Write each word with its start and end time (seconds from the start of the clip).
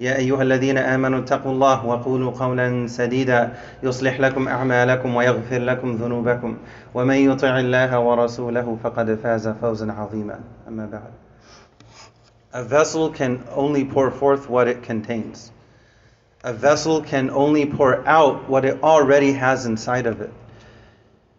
يا 0.00 0.16
أيها 0.16 0.42
الذين 0.42 0.78
آمنوا 0.78 1.18
اتقوا 1.18 1.52
الله 1.52 1.86
وقولوا 1.86 2.30
قولا 2.30 2.86
سديدا 2.86 3.52
يصلح 3.82 4.20
لكم 4.20 4.48
أعمالكم 4.48 5.14
ويغفر 5.14 5.58
لكم 5.58 5.96
ذنوبكم 5.96 6.56
ومن 6.94 7.14
يطع 7.16 7.58
الله 7.58 7.98
ورسوله 7.98 8.78
فقد 8.82 9.14
فاز 9.22 9.48
فوزا 9.48 9.92
عظيما 9.92 10.40
أما 10.68 10.86
بعد 10.86 11.10
A 12.52 12.64
vessel 12.64 13.10
can 13.10 13.44
only 13.54 13.84
pour 13.84 14.10
forth 14.10 14.50
what 14.50 14.66
it 14.66 14.82
contains. 14.82 15.52
A 16.42 16.52
vessel 16.52 17.00
can 17.00 17.30
only 17.30 17.64
pour 17.64 18.04
out 18.08 18.48
what 18.48 18.64
it 18.64 18.82
already 18.82 19.32
has 19.34 19.66
inside 19.66 20.06
of 20.06 20.20
it. 20.20 20.32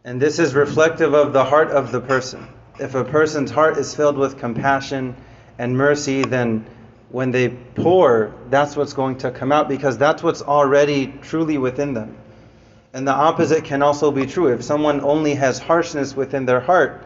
And 0.05 0.21
this 0.21 0.39
is 0.39 0.55
reflective 0.55 1.13
of 1.13 1.33
the 1.33 1.43
heart 1.43 1.69
of 1.71 1.91
the 1.91 1.99
person. 1.99 2.47
If 2.79 2.95
a 2.95 3.03
person's 3.03 3.51
heart 3.51 3.77
is 3.77 3.93
filled 3.93 4.17
with 4.17 4.37
compassion 4.37 5.15
and 5.59 5.77
mercy, 5.77 6.23
then 6.23 6.65
when 7.10 7.30
they 7.30 7.48
pour, 7.48 8.34
that's 8.50 8.76
what's 8.76 8.92
going 8.92 9.18
to 9.18 9.30
come 9.30 9.52
out 9.52 9.68
because 9.68 9.96
that's 9.96 10.22
what's 10.22 10.42
already 10.42 11.14
truly 11.22 11.58
within 11.58 11.94
them. 11.94 12.16
And 12.92 13.06
the 13.06 13.12
opposite 13.12 13.64
can 13.64 13.82
also 13.82 14.10
be 14.10 14.26
true. 14.26 14.48
If 14.48 14.64
someone 14.64 15.00
only 15.00 15.34
has 15.34 15.58
harshness 15.58 16.16
within 16.16 16.46
their 16.46 16.60
heart, 16.60 17.04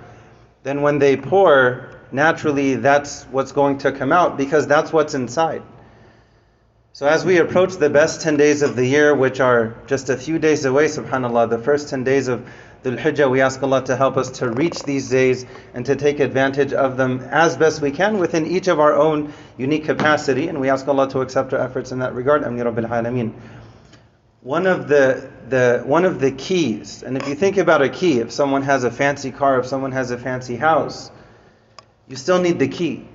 then 0.62 0.82
when 0.82 0.98
they 0.98 1.16
pour, 1.16 1.90
naturally 2.12 2.76
that's 2.76 3.24
what's 3.24 3.52
going 3.52 3.78
to 3.78 3.92
come 3.92 4.12
out 4.12 4.36
because 4.36 4.66
that's 4.66 4.92
what's 4.92 5.14
inside. 5.14 5.62
So 6.92 7.06
as 7.06 7.24
we 7.24 7.38
approach 7.38 7.74
the 7.74 7.88
best 7.88 8.20
10 8.20 8.36
days 8.36 8.62
of 8.62 8.74
the 8.74 8.84
year, 8.84 9.14
which 9.14 9.38
are 9.38 9.76
just 9.86 10.10
a 10.10 10.16
few 10.16 10.38
days 10.38 10.64
away, 10.64 10.86
subhanAllah, 10.86 11.48
the 11.48 11.58
first 11.58 11.88
10 11.88 12.02
days 12.04 12.26
of 12.26 12.48
Dhul 12.82 12.98
Hijjah, 12.98 13.30
we 13.30 13.42
ask 13.42 13.62
Allah 13.62 13.84
to 13.84 13.96
help 13.96 14.16
us 14.16 14.30
to 14.38 14.50
reach 14.50 14.82
these 14.84 15.10
days 15.10 15.44
and 15.74 15.84
to 15.84 15.96
take 15.96 16.18
advantage 16.18 16.72
of 16.72 16.96
them 16.96 17.20
as 17.30 17.54
best 17.54 17.82
we 17.82 17.90
can 17.90 18.16
within 18.16 18.46
each 18.46 18.68
of 18.68 18.80
our 18.80 18.94
own 18.94 19.34
unique 19.58 19.84
capacity. 19.84 20.48
And 20.48 20.58
we 20.58 20.70
ask 20.70 20.88
Allah 20.88 21.06
to 21.10 21.20
accept 21.20 21.52
our 21.52 21.60
efforts 21.60 21.92
in 21.92 21.98
that 21.98 22.14
regard. 22.14 22.42
Ameen 22.42 22.64
Rabbil 22.64 22.88
Alameen. 22.88 23.34
One 24.40 24.66
of 24.66 24.88
the, 24.88 25.30
the 25.50 25.82
one 25.84 26.06
of 26.06 26.20
the 26.20 26.32
keys, 26.32 27.02
and 27.02 27.18
if 27.18 27.28
you 27.28 27.34
think 27.34 27.58
about 27.58 27.82
a 27.82 27.90
key, 27.90 28.20
if 28.20 28.32
someone 28.32 28.62
has 28.62 28.84
a 28.84 28.90
fancy 28.90 29.30
car, 29.30 29.60
if 29.60 29.66
someone 29.66 29.92
has 29.92 30.10
a 30.10 30.16
fancy 30.16 30.56
house, 30.56 31.10
you 32.08 32.16
still 32.16 32.40
need 32.40 32.58
the 32.58 32.68
key. 32.68 33.06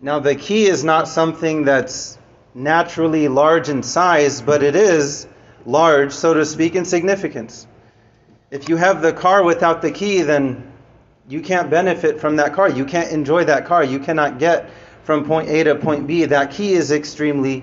Now 0.00 0.18
the 0.18 0.34
key 0.34 0.66
is 0.66 0.82
not 0.82 1.06
something 1.06 1.64
that's 1.64 2.18
naturally 2.52 3.28
large 3.28 3.68
in 3.68 3.84
size, 3.84 4.42
but 4.42 4.64
it 4.64 4.74
is 4.74 5.28
large, 5.64 6.10
so 6.10 6.34
to 6.34 6.44
speak, 6.44 6.74
in 6.74 6.84
significance. 6.84 7.68
If 8.50 8.70
you 8.70 8.76
have 8.76 9.02
the 9.02 9.12
car 9.12 9.42
without 9.42 9.82
the 9.82 9.90
key, 9.90 10.22
then 10.22 10.72
you 11.28 11.42
can't 11.42 11.68
benefit 11.68 12.18
from 12.18 12.36
that 12.36 12.54
car. 12.54 12.70
You 12.70 12.86
can't 12.86 13.12
enjoy 13.12 13.44
that 13.44 13.66
car. 13.66 13.84
You 13.84 13.98
cannot 13.98 14.38
get 14.38 14.70
from 15.02 15.26
point 15.26 15.50
A 15.50 15.64
to 15.64 15.74
point 15.74 16.06
B. 16.06 16.24
That 16.24 16.52
key 16.52 16.72
is 16.72 16.90
extremely 16.90 17.62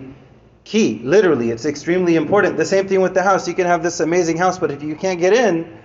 key. 0.64 1.02
Literally, 1.04 1.50
it's 1.50 1.66
extremely 1.66 2.16
important. 2.16 2.58
The 2.58 2.66
same 2.66 2.88
thing 2.88 3.02
with 3.02 3.16
the 3.16 3.24
house. 3.24 3.48
You 3.48 3.56
can 3.56 3.66
have 3.66 3.82
this 3.82 4.00
amazing 4.00 4.38
house, 4.38 4.60
but 4.60 4.70
if 4.70 4.84
you 4.84 4.96
can't 4.96 5.20
get 5.20 5.34
in, 5.34 5.76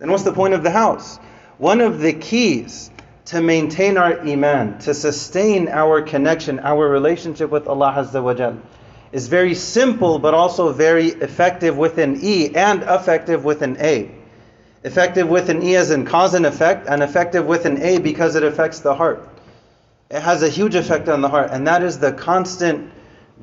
then 0.00 0.10
what's 0.10 0.24
the 0.24 0.32
point 0.32 0.54
of 0.54 0.64
the 0.64 0.70
house? 0.70 1.18
One 1.58 1.80
of 1.80 2.00
the 2.00 2.12
keys 2.12 2.90
to 3.26 3.40
maintain 3.40 3.96
our 3.96 4.20
iman, 4.20 4.80
to 4.80 4.94
sustain 4.94 5.68
our 5.68 6.02
connection, 6.02 6.58
our 6.58 6.88
relationship 6.88 7.50
with 7.50 7.68
Allah 7.68 7.94
Azza 7.98 8.20
wa 8.20 8.34
Jal, 8.34 8.58
is 9.12 9.28
very 9.28 9.54
simple 9.54 10.18
but 10.18 10.34
also 10.34 10.72
very 10.72 11.06
effective 11.06 11.76
with 11.76 11.98
an 11.98 12.18
E 12.20 12.52
and 12.56 12.82
effective 12.82 13.44
with 13.44 13.62
an 13.62 13.76
A. 13.78 14.10
Effective 14.84 15.28
with 15.28 15.48
an 15.48 15.62
E 15.62 15.76
as 15.76 15.90
in 15.90 16.04
cause 16.04 16.34
and 16.34 16.44
effect, 16.44 16.86
and 16.86 17.02
effective 17.02 17.46
with 17.46 17.64
an 17.64 17.80
A 17.80 17.98
because 17.98 18.36
it 18.36 18.42
affects 18.42 18.80
the 18.80 18.94
heart. 18.94 19.26
It 20.10 20.20
has 20.20 20.42
a 20.42 20.48
huge 20.48 20.74
effect 20.74 21.08
on 21.08 21.22
the 21.22 21.28
heart, 21.28 21.48
and 21.50 21.66
that 21.66 21.82
is 21.82 21.98
the 21.98 22.12
constant 22.12 22.92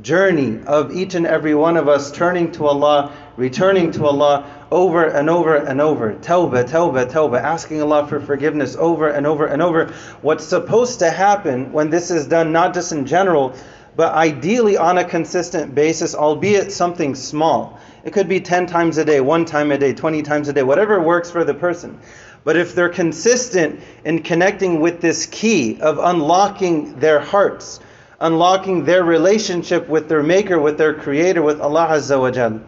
journey 0.02 0.60
of 0.68 0.96
each 0.96 1.16
and 1.16 1.28
every 1.28 1.54
one 1.54 1.78
of 1.78 1.90
us 1.90 2.12
turning 2.12 2.52
to 2.54 2.66
Allah, 2.66 3.12
returning 3.36 3.92
to 3.92 4.06
Allah 4.06 4.46
over 4.72 5.06
and 5.06 5.30
over 5.30 5.56
and 5.56 5.82
over. 5.82 6.14
Tawbah, 6.14 6.64
tawbah, 6.64 7.12
tawbah, 7.12 7.42
asking 7.42 7.82
Allah 7.82 8.08
for 8.08 8.20
forgiveness 8.20 8.76
over 8.78 9.10
and 9.10 9.28
over 9.28 9.48
and 9.48 9.62
over. 9.62 9.88
What's 10.22 10.46
supposed 10.46 11.00
to 11.00 11.10
happen 11.10 11.74
when 11.74 11.90
this 11.90 12.12
is 12.12 12.28
done, 12.28 12.52
not 12.52 12.74
just 12.74 12.92
in 12.92 13.06
general, 13.06 13.56
but 13.96 14.14
ideally 14.14 14.78
on 14.78 14.98
a 14.98 15.04
consistent 15.04 15.76
basis, 15.76 16.16
albeit 16.16 16.72
something 16.72 17.16
small. 17.16 17.80
It 18.04 18.14
could 18.14 18.30
be 18.30 18.40
10 18.40 18.68
times 18.68 18.98
a 18.98 19.06
day, 19.06 19.22
one 19.22 19.46
time 19.46 19.72
a 19.72 19.78
day, 19.78 19.94
20 19.94 20.22
times 20.24 20.48
a 20.48 20.54
day, 20.54 20.64
whatever 20.64 21.00
works 21.00 21.30
for 21.30 21.44
the 21.44 21.54
person. 21.54 22.00
But 22.44 22.58
if 22.58 22.74
they're 22.74 22.90
consistent 22.90 23.82
in 24.04 24.24
connecting 24.24 24.80
with 24.80 25.02
this 25.02 25.28
key 25.28 25.80
of 25.80 26.00
unlocking 26.00 27.00
their 27.00 27.20
hearts, 27.20 27.80
unlocking 28.20 28.86
their 28.86 29.04
relationship 29.04 29.88
with 29.88 30.08
their 30.08 30.24
maker, 30.24 30.58
with 30.60 30.78
their 30.78 30.94
creator, 30.94 31.42
with 31.42 31.60
Allah 31.60 31.88
Azza 31.92 32.20
wa 32.20 32.32
Jal. 32.32 32.62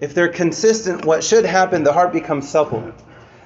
If 0.00 0.14
they're 0.14 0.28
consistent, 0.28 1.04
what 1.04 1.24
should 1.24 1.44
happen, 1.44 1.84
the 1.84 1.92
heart 1.92 2.12
becomes 2.12 2.48
supple. 2.48 2.92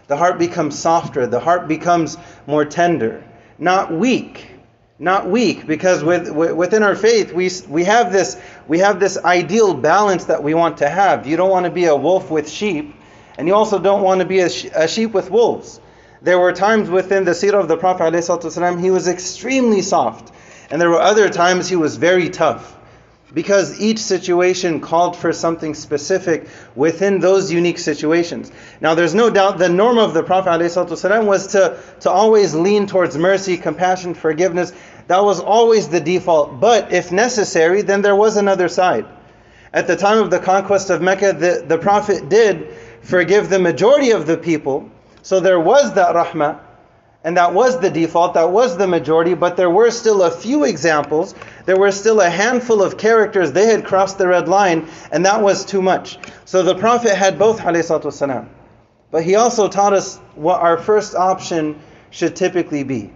The 0.07 0.17
heart 0.17 0.39
becomes 0.39 0.79
softer. 0.79 1.27
The 1.27 1.41
heart 1.41 1.69
becomes 1.69 2.17
more 2.47 2.65
tender. 2.65 3.23
Not 3.59 3.93
weak. 3.93 4.50
Not 5.01 5.31
weak, 5.31 5.67
because 5.67 6.05
with, 6.05 6.31
within 6.31 6.83
our 6.83 6.95
faith, 6.95 7.33
we, 7.33 7.51
we, 7.69 7.85
have 7.85 8.13
this, 8.13 8.39
we 8.69 8.81
have 8.81 9.01
this 9.01 9.17
ideal 9.17 9.73
balance 9.73 10.27
that 10.27 10.43
we 10.43 10.53
want 10.53 10.77
to 10.77 10.89
have. 10.91 11.27
You 11.27 11.39
don't 11.39 11.49
want 11.49 11.65
to 11.65 11.71
be 11.71 11.87
a 11.87 11.97
wolf 11.97 12.31
with 12.31 12.51
sheep, 12.51 12.95
and 13.39 13.49
you 13.49 13.55
also 13.55 13.79
don't 13.79 14.03
want 14.03 14.21
to 14.21 14.27
be 14.27 14.41
a, 14.41 14.51
a 14.75 14.87
sheep 14.87 15.13
with 15.13 15.31
wolves. 15.31 15.81
There 16.21 16.39
were 16.39 16.53
times 16.53 16.91
within 16.91 17.25
the 17.25 17.31
seerah 17.31 17.61
of 17.61 17.67
the 17.67 17.79
Prophet, 17.79 18.13
ﷺ, 18.13 18.79
he 18.79 18.91
was 18.91 19.09
extremely 19.09 19.81
soft. 19.81 20.35
And 20.71 20.79
there 20.79 20.91
were 20.91 21.01
other 21.01 21.31
times 21.31 21.67
he 21.67 21.77
was 21.77 21.97
very 21.97 22.29
tough 22.29 22.77
because 23.33 23.81
each 23.81 23.99
situation 23.99 24.81
called 24.81 25.17
for 25.17 25.33
something 25.33 25.75
specific 25.75 26.49
within 26.75 27.21
those 27.21 27.53
unique 27.53 27.79
situations. 27.79 28.51
Now, 28.81 28.95
there's 28.95 29.15
no 29.15 29.31
doubt 29.31 29.59
the 29.59 29.69
norm 29.69 29.99
of 29.99 30.15
the 30.15 30.23
Prophet 30.23 30.51
ﷺ 30.51 31.27
was 31.27 31.49
to, 31.49 31.79
to 32.01 32.11
always 32.11 32.55
lean 32.55 32.87
towards 32.87 33.17
mercy, 33.17 33.57
compassion, 33.57 34.15
forgiveness. 34.15 34.73
That 35.07 35.23
was 35.25 35.41
always 35.41 35.89
the 35.89 36.01
default. 36.01 36.61
But 36.61 36.93
if 36.93 37.13
necessary, 37.13 37.83
then 37.83 38.03
there 38.03 38.17
was 38.17 38.37
another 38.37 38.69
side. 38.69 39.07
At 39.73 39.87
the 39.87 39.97
time 39.97 40.19
of 40.19 40.31
the 40.31 40.41
conquest 40.41 40.91
of 40.91 41.01
Mecca, 41.01 41.33
the, 41.33 41.65
the 41.67 41.79
Prophet 41.79 42.29
did 42.29 42.75
forgive 43.03 43.49
the 43.49 43.59
majority 43.59 44.11
of 44.11 44.27
the 44.27 44.37
people. 44.37 44.91
So 45.23 45.39
there 45.39 45.61
was 45.61 45.95
that 45.95 46.15
rahmah. 46.15 46.61
And 47.23 47.37
that 47.37 47.53
was 47.53 47.79
the 47.81 47.91
default, 47.91 48.35
that 48.35 48.51
was 48.51 48.79
the 48.79 48.87
majority, 48.87 49.35
but 49.35 49.57
there 49.57 49.69
were 49.69 49.91
still 49.91 50.23
a 50.23 50.31
few 50.31 50.65
examples. 50.65 51.35
There 51.66 51.78
were 51.78 51.92
still 51.92 52.22
a 52.22 52.30
handful 52.30 52.84
of 52.84 52.98
characters, 52.98 53.52
they 53.52 53.66
had 53.66 53.86
crossed 53.86 54.18
the 54.18 54.28
red 54.28 54.48
line, 54.48 54.88
and 55.12 55.26
that 55.26 55.42
was 55.42 55.66
too 55.66 55.82
much. 55.82 56.18
So 56.46 56.62
the 56.64 56.76
Prophet 56.76 57.16
had 57.16 57.40
both, 57.40 57.60
والسلام. 57.60 58.48
but 59.12 59.24
he 59.24 59.36
also 59.36 59.68
taught 59.68 59.94
us 59.94 60.18
what 60.36 60.62
our 60.62 60.78
first 60.78 61.16
option 61.16 61.80
should 62.12 62.36
typically 62.36 62.84
be. 62.84 63.12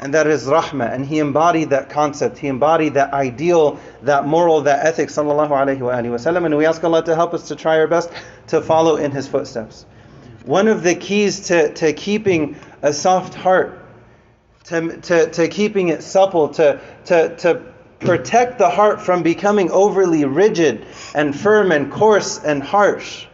And 0.00 0.14
that 0.14 0.28
is 0.28 0.46
rahmah. 0.46 0.92
And 0.92 1.04
he 1.04 1.18
embodied 1.18 1.70
that 1.70 1.90
concept, 1.90 2.38
he 2.38 2.46
embodied 2.46 2.94
that 2.94 3.12
ideal, 3.12 3.80
that 4.02 4.26
moral, 4.26 4.60
that 4.62 4.86
ethic, 4.86 5.08
sallallahu 5.08 5.50
alayhi 5.50 5.80
wa 5.80 5.94
wasallam. 5.94 6.46
And 6.46 6.56
we 6.56 6.66
ask 6.66 6.82
Allah 6.84 7.04
to 7.04 7.16
help 7.16 7.34
us 7.34 7.48
to 7.48 7.56
try 7.56 7.78
our 7.78 7.88
best 7.88 8.10
to 8.48 8.60
follow 8.60 8.96
in 8.96 9.10
his 9.10 9.26
footsteps. 9.26 9.86
One 10.44 10.68
of 10.68 10.82
the 10.82 10.94
keys 10.94 11.48
to, 11.48 11.74
to 11.74 11.92
keeping 11.92 12.56
a 12.80 12.92
soft 12.92 13.34
heart, 13.34 13.84
to, 14.64 15.00
to, 15.00 15.30
to 15.30 15.48
keeping 15.48 15.88
it 15.88 16.02
supple, 16.02 16.50
to, 16.50 16.80
to, 17.06 17.36
to 17.36 17.62
protect 18.03 18.57
the 18.57 18.69
heart 18.69 19.01
from 19.01 19.23
becoming 19.23 19.71
overly 19.71 20.25
rigid 20.25 20.85
and 21.15 21.37
firm 21.37 21.71
and 21.71 21.91
coarse 21.91 22.39
and 22.39 22.61
harsh, 22.61 23.25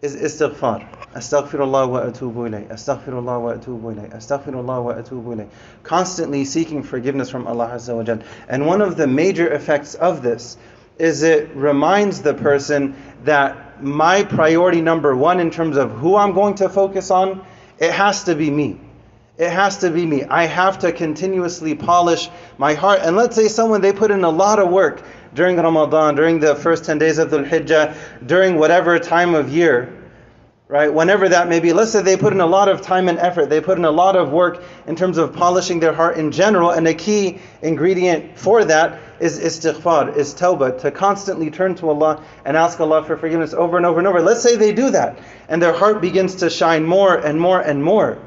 is 0.00 0.14
istighfar. 0.14 0.86
Astaghfirullah 1.12 1.88
wa 1.88 2.00
atubu 2.02 2.48
ilayh. 2.48 2.68
Astaghfirullah 2.68 3.40
wa 3.40 3.54
atubu 3.54 3.94
ilayh. 3.94 4.14
Astaghfirullah 4.14 4.84
wa 4.84 4.94
atubu 4.94 5.36
ilayh. 5.36 5.48
Constantly 5.82 6.44
seeking 6.44 6.82
forgiveness 6.82 7.30
from 7.30 7.46
Allah 7.48 7.70
Azza 7.74 7.96
wa 7.96 8.04
Jal. 8.04 8.20
And 8.48 8.66
one 8.66 8.80
of 8.80 8.96
the 8.96 9.08
major 9.08 9.52
effects 9.52 9.94
of 9.96 10.22
this 10.22 10.56
is 10.98 11.22
it 11.22 11.50
reminds 11.54 12.22
the 12.22 12.34
person 12.34 12.94
that 13.24 13.82
my 13.82 14.22
priority 14.22 14.80
number 14.80 15.16
one 15.16 15.40
in 15.40 15.50
terms 15.50 15.76
of 15.76 15.90
who 15.90 16.16
I'm 16.16 16.32
going 16.32 16.56
to 16.56 16.68
focus 16.68 17.10
on 17.10 17.44
it 17.78 17.92
has 17.92 18.24
to 18.24 18.34
be 18.34 18.50
me. 18.50 18.80
It 19.38 19.50
has 19.50 19.78
to 19.78 19.90
be 19.90 20.04
me. 20.04 20.24
I 20.24 20.46
have 20.46 20.80
to 20.80 20.90
continuously 20.90 21.76
polish 21.76 22.28
my 22.58 22.74
heart. 22.74 23.00
And 23.02 23.16
let's 23.16 23.36
say 23.36 23.46
someone, 23.46 23.80
they 23.80 23.92
put 23.92 24.10
in 24.10 24.24
a 24.24 24.30
lot 24.30 24.58
of 24.58 24.68
work 24.68 25.02
during 25.32 25.56
Ramadan, 25.56 26.16
during 26.16 26.40
the 26.40 26.56
first 26.56 26.84
10 26.84 26.98
days 26.98 27.18
of 27.18 27.30
Dhul 27.30 27.48
Hijjah, 27.48 27.94
during 28.26 28.58
whatever 28.58 28.98
time 28.98 29.34
of 29.34 29.48
year. 29.48 29.94
right? 30.68 30.92
Whenever 30.92 31.30
that 31.30 31.48
may 31.48 31.60
be. 31.60 31.72
Let's 31.72 31.92
say 31.92 32.02
they 32.02 32.16
put 32.16 32.34
in 32.34 32.40
a 32.40 32.46
lot 32.46 32.68
of 32.68 32.82
time 32.82 33.08
and 33.08 33.18
effort, 33.18 33.48
they 33.48 33.60
put 33.60 33.78
in 33.78 33.86
a 33.86 33.90
lot 33.90 34.16
of 34.16 34.30
work 34.30 34.62
in 34.86 34.96
terms 34.96 35.16
of 35.16 35.32
polishing 35.32 35.80
their 35.80 35.94
heart 35.94 36.18
in 36.18 36.30
general, 36.30 36.70
and 36.70 36.86
a 36.86 36.94
key 36.94 37.38
ingredient 37.62 38.38
for 38.38 38.64
that 38.66 39.00
is 39.18 39.40
istighfar, 39.40 40.14
is 40.14 40.34
tawbah, 40.34 40.78
to 40.80 40.90
constantly 40.90 41.50
turn 41.50 41.74
to 41.76 41.88
Allah 41.88 42.22
and 42.44 42.56
ask 42.56 42.78
Allah 42.80 43.02
for 43.02 43.16
forgiveness 43.16 43.54
over 43.54 43.78
and 43.78 43.86
over 43.86 43.98
and 43.98 44.06
over. 44.06 44.20
Let's 44.20 44.42
say 44.42 44.56
they 44.56 44.72
do 44.72 44.90
that, 44.90 45.18
and 45.48 45.60
their 45.62 45.72
heart 45.72 46.02
begins 46.02 46.36
to 46.36 46.50
shine 46.50 46.84
more 46.84 47.16
and 47.16 47.40
more 47.40 47.60
and 47.60 47.82
more. 47.82 48.18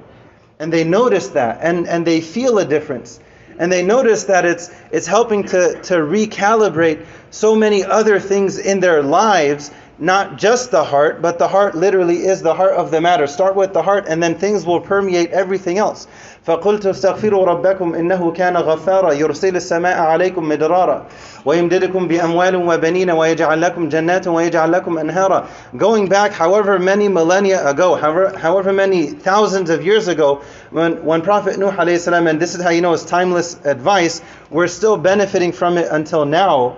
And 0.61 0.71
they 0.71 0.83
notice 0.83 1.29
that, 1.29 1.57
and, 1.63 1.87
and 1.87 2.05
they 2.05 2.21
feel 2.21 2.59
a 2.59 2.65
difference. 2.65 3.19
And 3.57 3.71
they 3.71 3.81
notice 3.81 4.25
that 4.25 4.45
it's, 4.45 4.69
it's 4.91 5.07
helping 5.07 5.41
to, 5.45 5.81
to 5.81 5.95
recalibrate 5.95 7.03
so 7.31 7.55
many 7.55 7.83
other 7.83 8.19
things 8.19 8.59
in 8.59 8.79
their 8.79 9.01
lives 9.01 9.71
not 10.00 10.36
just 10.36 10.70
the 10.70 10.84
heart, 10.84 11.22
but 11.22 11.38
the 11.38 11.48
heart 11.48 11.74
literally 11.74 12.26
is 12.26 12.42
the 12.42 12.52
heart 12.52 12.74
of 12.74 12.90
the 12.90 13.00
matter. 13.00 13.26
Start 13.26 13.56
with 13.56 13.72
the 13.72 13.82
heart, 13.82 14.04
and 14.08 14.22
then 14.22 14.34
things 14.34 14.66
will 14.66 14.80
permeate 14.80 15.30
everything 15.30 15.78
else. 15.78 16.06
فقلت 16.46 16.86
استغفروا 16.86 17.46
ربكم 17.46 17.94
إنه 17.94 18.32
كان 18.32 18.56
غفارا 18.56 19.12
يرسل 19.12 19.56
السماء 19.56 19.98
عليكم 19.98 20.48
مدرارا 20.48 21.06
ويمددكم 21.44 22.08
بأموال 22.08 22.56
وبنين 22.56 23.10
ويجعل 23.10 23.60
لكم 23.60 23.88
جنات 23.88 24.28
ويجعل 24.28 24.72
لكم 24.72 24.98
أنهارا 24.98 25.46
Going 25.76 26.08
back 26.08 26.32
however 26.32 26.78
many 26.78 27.08
millennia 27.08 27.68
ago, 27.68 27.96
however, 27.96 28.38
however 28.38 28.72
many 28.72 29.06
thousands 29.06 29.70
of 29.70 29.84
years 29.84 30.06
ago, 30.08 30.42
when, 30.70 31.04
when 31.04 31.22
Prophet 31.22 31.58
Nuh 31.58 31.98
salam, 31.98 32.28
and 32.28 32.38
this 32.40 32.54
is 32.54 32.62
how 32.62 32.70
you 32.70 32.80
know 32.80 32.92
it's 32.92 33.04
timeless 33.04 33.58
advice, 33.64 34.22
we're 34.50 34.68
still 34.68 34.96
benefiting 34.96 35.50
from 35.50 35.78
it 35.78 35.88
until 35.90 36.24
now, 36.24 36.76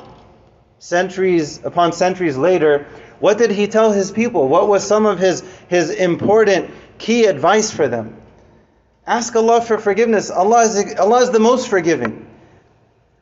centuries 0.79 1.61
upon 1.65 1.93
centuries 1.93 2.37
later, 2.37 2.87
what 3.20 3.38
did 3.38 3.52
he 3.52 3.68
tell 3.68 3.92
his 3.92 4.12
people? 4.12 4.48
What 4.48 4.68
was 4.68 4.86
some 4.86 5.06
of 5.06 5.20
his, 5.20 5.44
his 5.68 5.90
important 5.90 6.72
key 6.98 7.26
advice 7.26 7.72
for 7.72 7.88
them? 7.88 8.16
Ask 9.06 9.36
Allah 9.36 9.62
for 9.62 9.78
forgiveness. 9.78 10.32
Allah 10.32 10.64
is, 10.64 10.96
Allah 10.96 11.22
is 11.24 11.32
the 11.32 11.40
most 11.40 11.68
forgiving. 11.68 12.26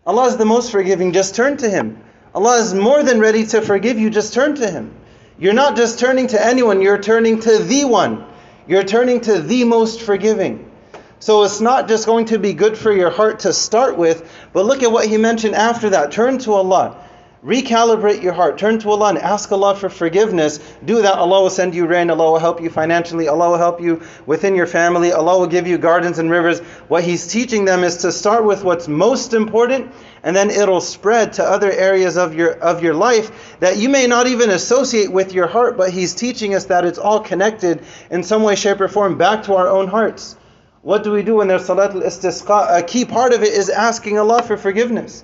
Allah 0.06 0.28
is 0.28 0.38
the 0.38 0.46
most 0.46 0.72
forgiving. 0.72 1.12
Just 1.12 1.36
turn 1.36 1.58
to 1.58 1.70
Him. 1.70 2.04
Allah 2.34 2.60
is 2.60 2.74
more 2.74 3.04
than 3.04 3.20
ready 3.20 3.46
to 3.48 3.62
forgive 3.62 4.00
you. 4.00 4.10
Just 4.10 4.34
turn 4.34 4.56
to 4.56 4.70
Him. 4.70 4.94
You're 5.40 5.54
not 5.54 5.76
just 5.76 6.00
turning 6.00 6.28
to 6.28 6.44
anyone, 6.44 6.82
you're 6.82 7.02
turning 7.02 7.40
to 7.40 7.58
the 7.58 7.86
one. 7.86 8.26
You're 8.68 8.84
turning 8.84 9.22
to 9.22 9.42
the 9.42 9.64
most 9.64 10.02
forgiving. 10.02 10.72
So 11.20 11.44
it's 11.44 11.62
not 11.62 11.88
just 11.88 12.06
going 12.06 12.26
to 12.26 12.40
be 12.40 12.54
good 12.54 12.78
for 12.78 12.92
your 12.92 13.10
heart 13.10 13.40
to 13.42 13.54
start 13.54 13.98
with, 13.98 14.30
but 14.54 14.66
look 14.66 14.84
at 14.84 14.92
what 14.92 15.08
He 15.08 15.18
mentioned 15.18 15.56
after 15.56 15.92
that. 15.92 16.12
Turn 16.12 16.38
to 16.40 16.54
Allah. 16.54 17.04
Recalibrate 17.44 18.22
your 18.22 18.34
heart. 18.34 18.60
Turn 18.60 18.78
to 18.78 18.92
Allah 18.92 19.10
and 19.10 19.18
ask 19.18 19.52
Allah 19.52 19.76
for 19.76 19.90
forgiveness. 19.90 20.60
Do 20.86 21.02
that. 21.02 21.16
Allah 21.16 21.42
will 21.42 21.50
send 21.50 21.74
you 21.74 21.88
rain. 21.88 22.12
Allah 22.12 22.34
will 22.34 22.38
help 22.38 22.62
you 22.62 22.70
financially. 22.70 23.28
Allah 23.28 23.50
will 23.50 23.58
help 23.58 23.82
you 23.82 24.04
within 24.28 24.54
your 24.54 24.68
family. 24.68 25.12
Allah 25.12 25.40
will 25.40 25.48
give 25.48 25.66
you 25.66 25.80
gardens 25.80 26.20
and 26.20 26.30
rivers. 26.30 26.60
What 26.88 27.04
He's 27.04 27.26
teaching 27.26 27.66
them 27.66 27.84
is 27.84 27.98
to 27.98 28.12
start 28.12 28.46
with 28.46 28.64
what's 28.64 28.88
most 28.88 29.34
important, 29.34 29.92
and 30.22 30.36
then 30.36 30.52
it'll 30.52 30.82
spread 30.82 31.34
to 31.34 31.44
other 31.44 31.72
areas 31.72 32.16
of 32.16 32.36
your 32.36 32.52
of 32.52 32.84
your 32.84 32.94
life 32.94 33.58
that 33.60 33.78
you 33.78 33.90
may 33.90 34.06
not 34.06 34.28
even 34.28 34.52
associate 34.52 35.12
with 35.12 35.34
your 35.34 35.48
heart. 35.48 35.78
But 35.78 35.90
He's 35.90 36.14
teaching 36.14 36.54
us 36.54 36.66
that 36.66 36.86
it's 36.86 37.00
all 37.00 37.22
connected 37.22 37.84
in 38.12 38.22
some 38.22 38.44
way, 38.44 38.54
shape, 38.54 38.82
or 38.82 38.88
form 38.88 39.18
back 39.18 39.46
to 39.46 39.56
our 39.56 39.68
own 39.68 39.88
hearts. 39.88 40.36
What 40.84 41.04
do 41.04 41.12
we 41.12 41.24
do 41.24 41.38
when 41.38 41.48
there's 41.48 41.66
salat 41.66 41.96
al-istisqa? 41.96 42.78
A 42.78 42.84
key 42.84 43.06
part 43.06 43.34
of 43.34 43.42
it 43.42 43.52
is 43.52 43.70
asking 43.70 44.20
Allah 44.20 44.44
for 44.44 44.58
forgiveness 44.58 45.24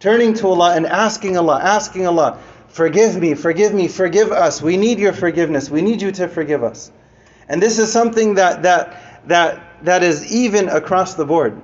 turning 0.00 0.34
to 0.34 0.48
Allah 0.48 0.74
and 0.74 0.86
asking 0.86 1.36
Allah, 1.36 1.60
asking 1.62 2.06
Allah, 2.06 2.38
forgive 2.68 3.16
me, 3.16 3.34
forgive 3.34 3.72
me, 3.72 3.88
forgive 3.88 4.32
us. 4.32 4.60
We 4.60 4.76
need 4.76 4.98
your 4.98 5.12
forgiveness. 5.12 5.70
We 5.70 5.82
need 5.82 6.02
you 6.02 6.12
to 6.12 6.28
forgive 6.28 6.62
us. 6.64 6.90
And 7.48 7.62
this 7.62 7.78
is 7.78 7.92
something 7.92 8.34
that 8.34 8.62
that 8.62 9.28
that 9.28 9.84
that 9.84 10.02
is 10.02 10.32
even 10.32 10.68
across 10.68 11.14
the 11.14 11.24
board. 11.24 11.60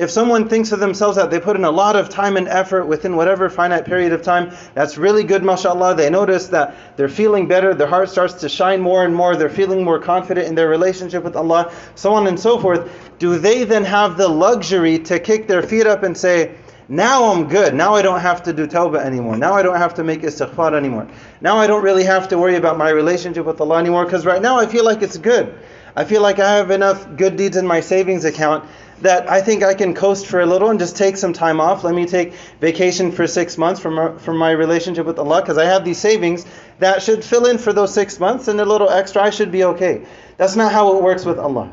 If 0.00 0.10
someone 0.10 0.48
thinks 0.48 0.72
of 0.72 0.80
themselves 0.80 1.18
that 1.18 1.30
they 1.30 1.38
put 1.38 1.56
in 1.56 1.64
a 1.64 1.70
lot 1.70 1.94
of 1.94 2.08
time 2.08 2.38
and 2.38 2.48
effort 2.48 2.86
within 2.86 3.16
whatever 3.16 3.50
finite 3.50 3.84
period 3.84 4.14
of 4.14 4.22
time, 4.22 4.56
that's 4.72 4.96
really 4.96 5.24
good, 5.24 5.44
mashallah. 5.44 5.94
They 5.94 6.08
notice 6.08 6.46
that 6.46 6.96
they're 6.96 7.10
feeling 7.10 7.48
better, 7.48 7.74
their 7.74 7.86
heart 7.86 8.08
starts 8.08 8.32
to 8.34 8.48
shine 8.48 8.80
more 8.80 9.04
and 9.04 9.14
more, 9.14 9.36
they're 9.36 9.50
feeling 9.50 9.84
more 9.84 9.98
confident 9.98 10.46
in 10.46 10.54
their 10.54 10.70
relationship 10.70 11.22
with 11.22 11.36
Allah, 11.36 11.70
so 11.96 12.14
on 12.14 12.28
and 12.28 12.40
so 12.40 12.58
forth. 12.58 12.90
Do 13.18 13.38
they 13.38 13.64
then 13.64 13.84
have 13.84 14.16
the 14.16 14.28
luxury 14.28 15.00
to 15.00 15.20
kick 15.20 15.46
their 15.46 15.62
feet 15.62 15.86
up 15.86 16.02
and 16.02 16.16
say, 16.16 16.54
now 16.90 17.26
I'm 17.32 17.46
good. 17.46 17.72
Now 17.72 17.94
I 17.94 18.02
don't 18.02 18.18
have 18.18 18.42
to 18.42 18.52
do 18.52 18.66
tawbah 18.66 18.98
anymore. 18.98 19.36
Now 19.36 19.52
I 19.52 19.62
don't 19.62 19.76
have 19.76 19.94
to 19.94 20.02
make 20.02 20.22
istighfar 20.22 20.74
anymore. 20.74 21.06
Now 21.40 21.58
I 21.58 21.68
don't 21.68 21.84
really 21.84 22.02
have 22.02 22.26
to 22.30 22.36
worry 22.36 22.56
about 22.56 22.78
my 22.78 22.90
relationship 22.90 23.46
with 23.46 23.60
Allah 23.60 23.78
anymore 23.78 24.04
because 24.04 24.26
right 24.26 24.42
now 24.42 24.58
I 24.58 24.66
feel 24.66 24.84
like 24.84 25.00
it's 25.00 25.16
good. 25.16 25.54
I 25.94 26.02
feel 26.02 26.20
like 26.20 26.40
I 26.40 26.56
have 26.56 26.72
enough 26.72 27.06
good 27.16 27.36
deeds 27.36 27.56
in 27.56 27.64
my 27.64 27.78
savings 27.78 28.24
account 28.24 28.68
that 29.02 29.30
I 29.30 29.40
think 29.40 29.62
I 29.62 29.74
can 29.74 29.94
coast 29.94 30.26
for 30.26 30.40
a 30.40 30.46
little 30.46 30.68
and 30.68 30.80
just 30.80 30.96
take 30.96 31.16
some 31.16 31.32
time 31.32 31.60
off. 31.60 31.84
Let 31.84 31.94
me 31.94 32.06
take 32.06 32.32
vacation 32.60 33.12
for 33.12 33.28
six 33.28 33.56
months 33.56 33.78
from, 33.78 34.18
from 34.18 34.36
my 34.36 34.50
relationship 34.50 35.06
with 35.06 35.20
Allah 35.20 35.42
because 35.42 35.58
I 35.58 35.66
have 35.66 35.84
these 35.84 35.98
savings 35.98 36.44
that 36.80 37.04
should 37.04 37.24
fill 37.24 37.46
in 37.46 37.58
for 37.58 37.72
those 37.72 37.94
six 37.94 38.18
months 38.18 38.48
and 38.48 38.60
a 38.60 38.64
little 38.64 38.90
extra. 38.90 39.22
I 39.22 39.30
should 39.30 39.52
be 39.52 39.62
okay. 39.62 40.06
That's 40.38 40.56
not 40.56 40.72
how 40.72 40.96
it 40.96 41.04
works 41.04 41.24
with 41.24 41.38
Allah. 41.38 41.70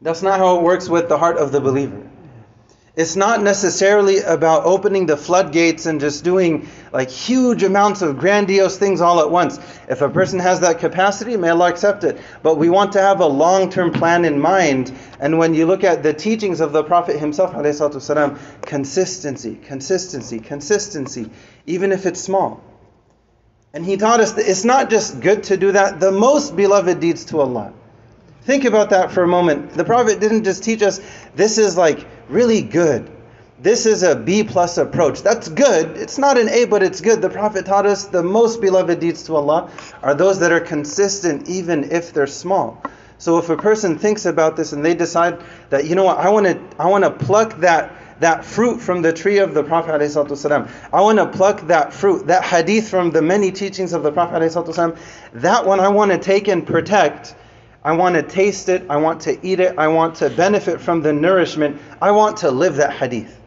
That's 0.00 0.22
not 0.22 0.38
how 0.38 0.56
it 0.56 0.62
works 0.62 0.88
with 0.88 1.10
the 1.10 1.18
heart 1.18 1.36
of 1.36 1.52
the 1.52 1.60
believer 1.60 2.02
it's 2.95 3.15
not 3.15 3.41
necessarily 3.41 4.19
about 4.19 4.65
opening 4.65 5.05
the 5.05 5.15
floodgates 5.15 5.85
and 5.85 6.01
just 6.01 6.25
doing 6.25 6.67
like 6.91 7.09
huge 7.09 7.63
amounts 7.63 8.01
of 8.01 8.19
grandiose 8.19 8.77
things 8.77 8.99
all 8.99 9.21
at 9.21 9.31
once. 9.31 9.59
If 9.87 10.01
a 10.01 10.09
person 10.09 10.39
has 10.39 10.59
that 10.59 10.79
capacity, 10.79 11.37
may 11.37 11.49
Allah 11.49 11.69
accept 11.69 12.03
it. 12.03 12.19
But 12.43 12.57
we 12.57 12.69
want 12.69 12.91
to 12.93 13.01
have 13.01 13.21
a 13.21 13.25
long 13.25 13.69
term 13.69 13.93
plan 13.93 14.25
in 14.25 14.41
mind. 14.41 14.91
And 15.21 15.37
when 15.37 15.53
you 15.53 15.65
look 15.67 15.85
at 15.85 16.03
the 16.03 16.13
teachings 16.13 16.59
of 16.59 16.73
the 16.73 16.83
Prophet 16.83 17.17
himself, 17.17 17.53
والسلام, 17.53 18.37
consistency, 18.61 19.55
consistency, 19.55 20.39
consistency, 20.39 21.29
even 21.65 21.93
if 21.93 22.05
it's 22.05 22.19
small. 22.19 22.61
And 23.73 23.85
he 23.85 23.95
taught 23.95 24.19
us 24.19 24.33
that 24.33 24.49
it's 24.49 24.65
not 24.65 24.89
just 24.89 25.21
good 25.21 25.43
to 25.43 25.55
do 25.55 25.71
that, 25.71 26.01
the 26.01 26.11
most 26.11 26.57
beloved 26.57 26.99
deeds 26.99 27.23
to 27.25 27.39
Allah. 27.39 27.71
Think 28.43 28.65
about 28.65 28.89
that 28.89 29.11
for 29.11 29.23
a 29.23 29.27
moment. 29.27 29.71
The 29.71 29.85
Prophet 29.85 30.19
didn't 30.19 30.43
just 30.43 30.63
teach 30.63 30.81
us 30.81 30.99
this 31.35 31.57
is 31.57 31.77
like 31.77 32.05
really 32.28 32.62
good. 32.62 33.10
This 33.58 33.86
is 33.86 34.02
a 34.02 34.14
B 34.14 34.44
plus 34.44 34.76
approach. 34.76 35.22
That's 35.22 35.48
good. 35.48 35.96
It's 35.96 36.18
not 36.18 36.36
an 36.36 36.48
A, 36.50 36.66
but 36.66 36.82
it's 36.82 37.00
good. 37.00 37.22
The 37.22 37.30
Prophet 37.30 37.64
taught 37.64 37.86
us 37.86 38.04
the 38.04 38.22
most 38.22 38.60
beloved 38.60 39.00
deeds 39.00 39.22
to 39.24 39.36
Allah 39.36 39.70
are 40.02 40.14
those 40.14 40.40
that 40.40 40.52
are 40.52 40.60
consistent, 40.60 41.48
even 41.48 41.90
if 41.90 42.12
they're 42.12 42.26
small. 42.26 42.82
So 43.18 43.38
if 43.38 43.48
a 43.48 43.56
person 43.56 43.98
thinks 43.98 44.26
about 44.26 44.56
this 44.56 44.72
and 44.74 44.84
they 44.84 44.94
decide 44.94 45.42
that, 45.70 45.86
you 45.86 45.94
know 45.94 46.04
what, 46.04 46.18
I 46.18 46.28
want 46.28 46.46
to 46.46 46.60
I 46.78 46.86
want 46.86 47.04
to 47.04 47.10
pluck 47.10 47.56
that 47.60 47.96
that 48.20 48.44
fruit 48.44 48.80
from 48.80 49.02
the 49.02 49.12
tree 49.12 49.38
of 49.38 49.54
the 49.54 49.62
Prophet 49.62 50.00
ﷺ. 50.00 50.70
I 50.92 51.00
want 51.00 51.18
to 51.18 51.26
pluck 51.26 51.62
that 51.68 51.92
fruit, 51.92 52.26
that 52.26 52.44
hadith 52.44 52.88
from 52.88 53.10
the 53.10 53.22
many 53.22 53.52
teachings 53.52 53.92
of 53.92 54.02
the 54.02 54.12
Prophet 54.12 54.42
ﷺ. 54.42 54.96
That 55.34 55.66
one 55.66 55.80
I 55.80 55.88
want 55.88 56.12
to 56.12 56.18
take 56.18 56.48
and 56.48 56.66
protect 56.66 57.34
I 57.86 57.92
want 57.92 58.16
to 58.16 58.22
taste 58.24 58.68
it. 58.68 58.82
I 58.90 58.96
want 58.96 59.20
to 59.22 59.38
eat 59.46 59.60
it. 59.60 59.78
I 59.78 59.86
want 59.86 60.16
to 60.16 60.28
benefit 60.28 60.80
from 60.80 61.02
the 61.02 61.12
nourishment. 61.12 61.80
I 62.02 62.10
want 62.10 62.38
to 62.38 62.50
live 62.50 62.74
that 62.76 62.92
hadith. 62.92 63.40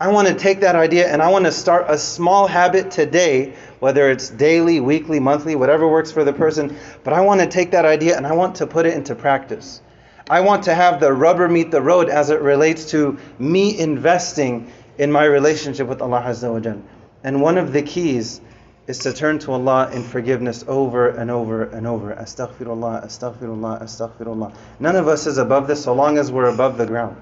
I 0.00 0.08
want 0.10 0.26
to 0.26 0.34
take 0.34 0.58
that 0.62 0.74
idea 0.74 1.06
and 1.06 1.22
I 1.22 1.30
want 1.30 1.44
to 1.44 1.52
start 1.52 1.86
a 1.88 1.96
small 1.96 2.48
habit 2.48 2.90
today, 2.90 3.54
whether 3.78 4.10
it's 4.10 4.30
daily, 4.30 4.80
weekly, 4.80 5.20
monthly, 5.20 5.54
whatever 5.54 5.86
works 5.86 6.10
for 6.10 6.24
the 6.24 6.32
person. 6.32 6.76
But 7.04 7.12
I 7.12 7.20
want 7.20 7.40
to 7.42 7.46
take 7.46 7.70
that 7.70 7.84
idea 7.84 8.16
and 8.16 8.26
I 8.26 8.32
want 8.32 8.56
to 8.56 8.66
put 8.66 8.84
it 8.84 8.94
into 8.94 9.14
practice. 9.14 9.80
I 10.28 10.40
want 10.40 10.64
to 10.64 10.74
have 10.74 10.98
the 10.98 11.12
rubber 11.12 11.48
meet 11.48 11.70
the 11.70 11.80
road 11.80 12.08
as 12.08 12.30
it 12.30 12.40
relates 12.40 12.90
to 12.90 13.16
me 13.38 13.78
investing 13.78 14.72
in 14.98 15.12
my 15.12 15.24
relationship 15.24 15.86
with 15.86 16.02
Allah 16.02 16.24
Azza 16.26 16.52
wa 16.52 16.80
And 17.22 17.40
one 17.40 17.58
of 17.58 17.72
the 17.72 17.82
keys 17.82 18.40
is 18.87 18.97
to 18.99 19.13
turn 19.13 19.37
to 19.39 19.51
Allah 19.51 19.91
in 19.93 20.03
forgiveness 20.03 20.65
over 20.67 21.09
and 21.09 21.29
over 21.29 21.63
and 21.63 21.85
over. 21.85 22.13
Astaghfirullah, 22.13 23.05
astaghfirullah, 23.05 23.83
astaghfirullah. 23.83 24.55
None 24.79 24.95
of 24.95 25.07
us 25.07 25.27
is 25.27 25.37
above 25.37 25.67
this 25.67 25.83
so 25.83 25.93
long 25.93 26.17
as 26.17 26.31
we're 26.31 26.49
above 26.49 26.77
the 26.77 26.87
ground. 26.87 27.21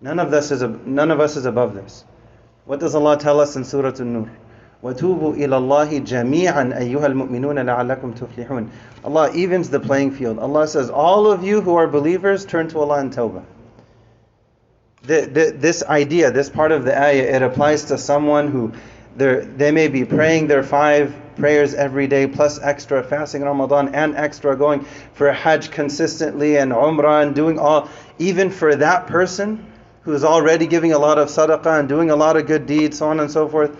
None 0.00 0.20
of 0.20 0.32
us 0.32 0.52
is, 0.52 0.62
none 0.62 1.10
of 1.10 1.18
us 1.18 1.36
is 1.36 1.46
above 1.46 1.74
this. 1.74 2.04
What 2.64 2.78
does 2.78 2.94
Allah 2.94 3.18
tell 3.18 3.40
us 3.40 3.56
in 3.56 3.64
Surah 3.64 3.94
An-Nur? 3.98 4.30
وَتُوبُوا 4.84 5.34
إِلَى 5.34 5.48
اللَّهِ 5.48 6.06
جَمِيعًا 6.06 6.78
أَيُّهَا 6.78 7.06
الْمُؤْمِنُونَ 7.06 7.58
لَعَلَّكُمْ 7.58 8.16
تُفْلِحُونَ 8.16 8.70
Allah 9.02 9.32
evens 9.34 9.70
the 9.70 9.80
playing 9.80 10.12
field. 10.12 10.38
Allah 10.38 10.68
says, 10.68 10.88
all 10.88 11.32
of 11.32 11.42
you 11.42 11.60
who 11.60 11.74
are 11.74 11.88
believers, 11.88 12.46
turn 12.46 12.68
to 12.68 12.78
Allah 12.78 13.00
in 13.00 13.10
tawbah. 13.10 13.44
The, 15.02 15.22
the, 15.22 15.56
this 15.56 15.82
idea, 15.82 16.30
this 16.30 16.48
part 16.48 16.70
of 16.70 16.84
the 16.84 16.96
ayah, 16.96 17.22
it 17.22 17.42
applies 17.42 17.86
to 17.86 17.98
someone 17.98 18.48
who 18.48 18.72
they're, 19.16 19.44
they 19.44 19.72
may 19.72 19.88
be 19.88 20.04
praying 20.04 20.46
their 20.46 20.62
five 20.62 21.14
prayers 21.36 21.74
every 21.74 22.06
day, 22.06 22.26
plus 22.26 22.60
extra 22.60 23.02
fasting 23.02 23.42
in 23.42 23.48
Ramadan 23.48 23.94
and 23.94 24.16
extra 24.16 24.56
going 24.56 24.84
for 25.14 25.32
Hajj 25.32 25.70
consistently 25.70 26.56
and 26.56 26.72
Umrah 26.72 27.22
and 27.22 27.34
doing 27.34 27.58
all. 27.58 27.88
Even 28.18 28.50
for 28.50 28.76
that 28.76 29.06
person 29.06 29.64
who's 30.02 30.24
already 30.24 30.66
giving 30.66 30.92
a 30.92 30.98
lot 30.98 31.18
of 31.18 31.28
sadaqah 31.28 31.80
and 31.80 31.88
doing 31.88 32.10
a 32.10 32.16
lot 32.16 32.36
of 32.36 32.46
good 32.46 32.66
deeds, 32.66 32.98
so 32.98 33.08
on 33.08 33.20
and 33.20 33.30
so 33.30 33.48
forth. 33.48 33.76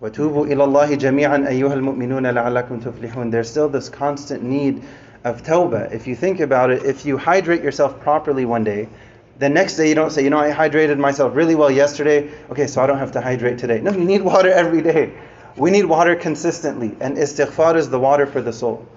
وَتُوبُوا 0.00 0.46
إِلَى 0.46 0.54
اللَّهِ 0.54 0.96
جَمِيعًا 0.96 1.48
أَيُّهَا 1.48 1.72
الْمُؤْمِنُونَ 1.72 2.32
لَعَلَّكُمْ 2.32 2.82
تُفْلِحُونَ 2.82 3.32
There's 3.32 3.50
still 3.50 3.68
this 3.68 3.88
constant 3.88 4.44
need 4.44 4.82
of 5.24 5.42
tawbah. 5.42 5.92
If 5.92 6.06
you 6.06 6.14
think 6.14 6.38
about 6.38 6.70
it, 6.70 6.84
if 6.84 7.04
you 7.04 7.18
hydrate 7.18 7.62
yourself 7.62 8.00
properly 8.00 8.44
one 8.44 8.62
day, 8.62 8.88
the 9.39 9.49
next 9.49 9.77
day 9.77 9.89
you 9.89 9.95
don't 9.95 10.11
say, 10.11 10.23
you 10.23 10.29
know, 10.29 10.39
I 10.39 10.51
hydrated 10.51 10.97
myself 10.97 11.35
really 11.35 11.55
well 11.55 11.71
yesterday, 11.71 12.31
okay, 12.51 12.67
so 12.67 12.81
I 12.81 12.87
don't 12.87 12.99
have 12.99 13.11
to 13.13 13.21
hydrate 13.21 13.57
today. 13.57 13.81
No, 13.81 13.91
you 13.91 14.05
need 14.05 14.21
water 14.21 14.51
every 14.51 14.81
day. 14.81 15.13
We 15.55 15.71
need 15.71 15.85
water 15.85 16.15
consistently, 16.15 16.95
and 16.99 17.17
istighfar 17.17 17.75
is 17.75 17.89
the 17.89 17.99
water 17.99 18.25
for 18.25 18.41
the 18.41 18.53
soul. 18.53 18.87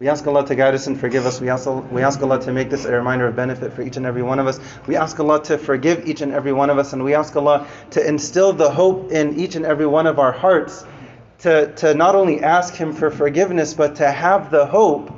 We 0.00 0.08
ask 0.08 0.26
Allah 0.26 0.46
to 0.46 0.54
guide 0.54 0.74
us 0.74 0.86
and 0.86 0.98
forgive 0.98 1.26
us. 1.26 1.42
We 1.42 1.50
ask, 1.50 1.68
we 1.92 2.02
ask 2.02 2.22
Allah 2.22 2.40
to 2.40 2.52
make 2.52 2.70
this 2.70 2.86
a 2.86 2.92
reminder 2.92 3.26
of 3.26 3.36
benefit 3.36 3.74
for 3.74 3.82
each 3.82 3.98
and 3.98 4.06
every 4.06 4.22
one 4.22 4.38
of 4.38 4.46
us. 4.46 4.58
We 4.86 4.96
ask 4.96 5.20
Allah 5.20 5.42
to 5.44 5.58
forgive 5.58 6.08
each 6.08 6.22
and 6.22 6.32
every 6.32 6.54
one 6.54 6.70
of 6.70 6.78
us. 6.78 6.94
And 6.94 7.04
we 7.04 7.14
ask 7.14 7.36
Allah 7.36 7.68
to 7.90 8.08
instill 8.08 8.54
the 8.54 8.70
hope 8.70 9.12
in 9.12 9.38
each 9.38 9.56
and 9.56 9.66
every 9.66 9.86
one 9.86 10.06
of 10.06 10.18
our 10.18 10.32
hearts 10.32 10.86
to, 11.40 11.74
to 11.74 11.92
not 11.92 12.14
only 12.14 12.42
ask 12.42 12.74
Him 12.74 12.94
for 12.94 13.10
forgiveness, 13.10 13.74
but 13.74 13.96
to 13.96 14.10
have 14.10 14.50
the 14.50 14.64
hope 14.64 15.12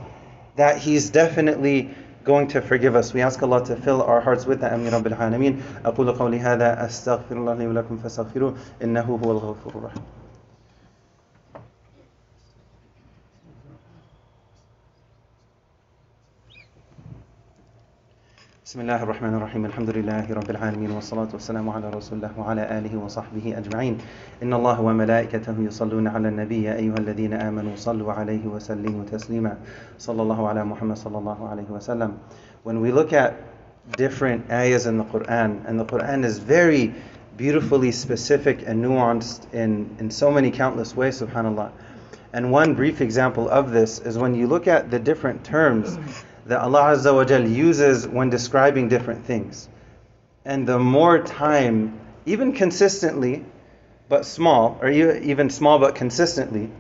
that 0.57 0.79
He's 0.79 1.11
definitely 1.11 1.95
going 2.24 2.48
to 2.48 2.62
forgive 2.62 2.96
us. 2.96 3.14
We 3.14 3.22
ask 3.22 3.42
Allah 3.42 3.66
to 3.66 3.76
fill 3.76 4.02
our 4.02 4.22
hearts 4.22 4.46
with 4.46 4.60
that. 4.62 4.74
Amin 4.74 4.92
Rabbil 4.92 5.18
Alameen. 5.18 5.62
أقول 5.86 6.12
قولي 6.12 6.40
هذا 6.40 6.86
أستغفر 6.86 7.36
الله 7.36 7.54
لي 7.54 7.68
ولكم 7.68 7.98
فاستغفروه 7.98 8.54
إنه 8.84 9.20
هو 9.24 9.32
الغفور 9.32 9.74
الرحيم. 9.76 10.21
بسم 18.72 18.82
الله 18.82 19.04
الرحمن 19.04 19.34
الرحيم 19.34 19.66
الحمد 19.66 19.90
لله 19.90 20.34
رب 20.34 20.50
العالمين 20.50 20.92
والصلاة 20.92 21.28
والسلام 21.34 21.70
على 21.70 21.90
رسول 21.90 22.18
الله 22.18 22.32
وعلى 22.40 22.78
آله 22.78 22.98
وصحبه 22.98 23.58
أجمعين 23.58 23.98
إن 24.44 24.54
الله 24.54 24.82
وملائكته 24.82 25.56
يصلون 25.60 26.08
على 26.08 26.28
النبي 26.28 26.64
يا 26.64 26.76
أيها 26.76 26.96
الذين 26.98 27.34
آمنوا 27.34 27.76
صلوا 27.76 28.14
عليه 28.14 28.48
وسلموا 28.48 29.04
تسليما 29.12 29.58
صلى 29.98 30.22
الله 30.22 30.48
على 30.48 30.64
محمد 30.66 30.98
صلى 30.98 31.18
الله 31.18 31.50
عليه 31.50 31.70
وسلم 31.70 32.12
When 32.64 32.82
we 32.82 32.92
look 32.92 33.14
at 33.14 33.34
different 33.98 34.52
ayahs 34.52 34.86
in 34.86 34.98
the 34.98 35.06
Quran 35.06 35.64
and 35.66 35.80
the 35.80 35.86
Quran 35.86 36.26
is 36.26 36.40
very 36.40 36.94
beautifully 37.38 37.92
specific 37.92 38.64
and 38.68 38.84
nuanced 38.84 39.54
in, 39.54 39.96
in 40.00 40.12
so 40.12 40.30
many 40.32 40.52
countless 40.52 40.96
ways 40.96 41.22
subhanallah 41.22 41.72
and 42.34 42.52
one 42.52 42.76
brief 42.76 43.00
example 43.00 43.48
of 43.48 43.72
this 43.72 44.00
is 44.00 44.18
when 44.18 44.36
you 44.36 44.48
look 44.48 44.68
at 44.68 44.92
the 44.92 45.00
different 45.00 45.46
terms 45.46 45.98
that 46.47 46.61
Allah 46.61 46.97
Azza 46.97 47.15
wa 47.15 47.25
Jal 47.25 47.47
uses 47.47 48.07
when 48.07 48.31
describing 48.31 48.89
different 48.89 49.25
things. 49.25 49.69
And 50.45 50.67
the 50.67 50.79
more 50.79 51.21
time, 51.23 52.01
even 52.27 52.53
consistently, 52.53 53.45
but 54.09 54.27
small, 54.27 54.79
or 54.83 54.91
even 54.91 55.51
small 55.51 55.79
but 55.79 55.95
consistently, 55.95 56.71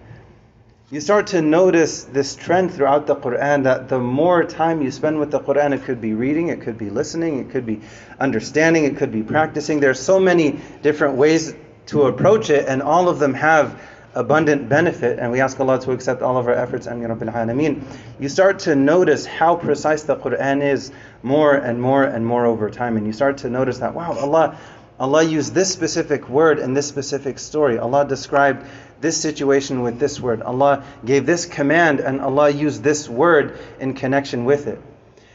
you 0.90 1.00
start 1.00 1.28
to 1.28 1.40
notice 1.40 2.04
this 2.04 2.36
trend 2.36 2.74
throughout 2.74 3.06
the 3.06 3.16
Quran 3.16 3.64
that 3.64 3.88
the 3.88 3.98
more 3.98 4.44
time 4.44 4.82
you 4.82 4.90
spend 4.90 5.18
with 5.18 5.30
the 5.30 5.40
Quran, 5.40 5.72
it 5.72 5.84
could 5.84 6.02
be 6.02 6.12
reading, 6.12 6.48
it 6.48 6.60
could 6.60 6.76
be 6.76 6.90
listening, 6.90 7.38
it 7.38 7.50
could 7.50 7.64
be 7.64 7.80
understanding, 8.20 8.84
it 8.84 8.98
could 8.98 9.10
be 9.10 9.22
practicing. 9.22 9.80
There's 9.80 9.98
so 9.98 10.20
many 10.20 10.60
different 10.82 11.16
ways 11.16 11.54
to 11.86 12.02
approach 12.02 12.50
it, 12.50 12.68
and 12.68 12.82
all 12.82 13.08
of 13.08 13.18
them 13.18 13.32
have 13.32 13.80
abundant 14.14 14.68
benefit, 14.68 15.18
and 15.18 15.32
we 15.32 15.40
ask 15.40 15.58
Allah 15.58 15.80
to 15.80 15.92
accept 15.92 16.22
all 16.22 16.36
of 16.36 16.46
our 16.46 16.54
efforts. 16.54 16.86
Ameen 16.86 17.08
Rabbil 17.08 17.32
Alameen. 17.32 17.82
You 18.20 18.28
start 18.28 18.60
to 18.60 18.74
notice 18.74 19.24
how 19.24 19.56
precise 19.56 20.02
the 20.02 20.16
Quran 20.16 20.62
is 20.62 20.92
more 21.22 21.54
and 21.54 21.80
more 21.80 22.04
and 22.04 22.26
more 22.26 22.44
over 22.46 22.70
time, 22.70 22.96
and 22.96 23.06
you 23.06 23.12
start 23.12 23.38
to 23.38 23.50
notice 23.50 23.78
that 23.78 23.94
wow, 23.94 24.12
Allah, 24.12 24.58
Allah 25.00 25.22
used 25.22 25.54
this 25.54 25.72
specific 25.72 26.28
word 26.28 26.58
in 26.58 26.74
this 26.74 26.86
specific 26.86 27.38
story. 27.38 27.78
Allah 27.78 28.06
described 28.06 28.66
this 29.00 29.20
situation 29.20 29.82
with 29.82 29.98
this 29.98 30.20
word. 30.20 30.42
Allah 30.42 30.84
gave 31.04 31.26
this 31.26 31.46
command, 31.46 32.00
and 32.00 32.20
Allah 32.20 32.50
used 32.50 32.82
this 32.82 33.08
word 33.08 33.58
in 33.80 33.94
connection 33.94 34.44
with 34.44 34.66
it. 34.66 34.80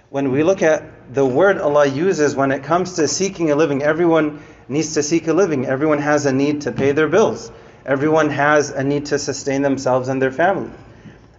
When 0.09 0.31
we 0.31 0.43
look 0.43 0.61
at 0.61 1.13
the 1.13 1.25
word 1.25 1.57
Allah 1.57 1.85
uses 1.85 2.35
when 2.35 2.51
it 2.51 2.63
comes 2.63 2.93
to 2.95 3.07
seeking 3.07 3.51
a 3.51 3.55
living, 3.55 3.83
everyone 3.83 4.41
needs 4.69 4.93
to 4.93 5.03
seek 5.03 5.27
a 5.27 5.33
living. 5.33 5.65
Everyone 5.65 5.99
has 5.99 6.25
a 6.25 6.31
need 6.31 6.61
to 6.61 6.71
pay 6.71 6.91
their 6.93 7.07
bills. 7.07 7.51
Everyone 7.87 8.29
has 8.29 8.69
a 8.69 8.83
need 8.83 9.05
to 9.07 9.17
sustain 9.17 9.61
themselves 9.61 10.09
and 10.09 10.21
their 10.21 10.31
family. 10.31 10.69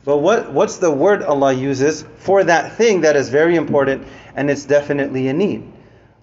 But 0.07 0.19
what, 0.19 0.51
what's 0.51 0.79
the 0.79 0.91
word 0.91 1.23
Allah 1.23 1.53
uses 1.53 2.03
for 2.21 2.43
that 2.45 2.77
thing 2.77 3.03
that 3.03 3.17
is 3.17 3.29
very 3.29 3.57
important 3.57 4.07
and 4.35 4.51
it's 4.51 4.65
definitely 4.65 5.29
a 5.29 5.35
need? 5.35 5.71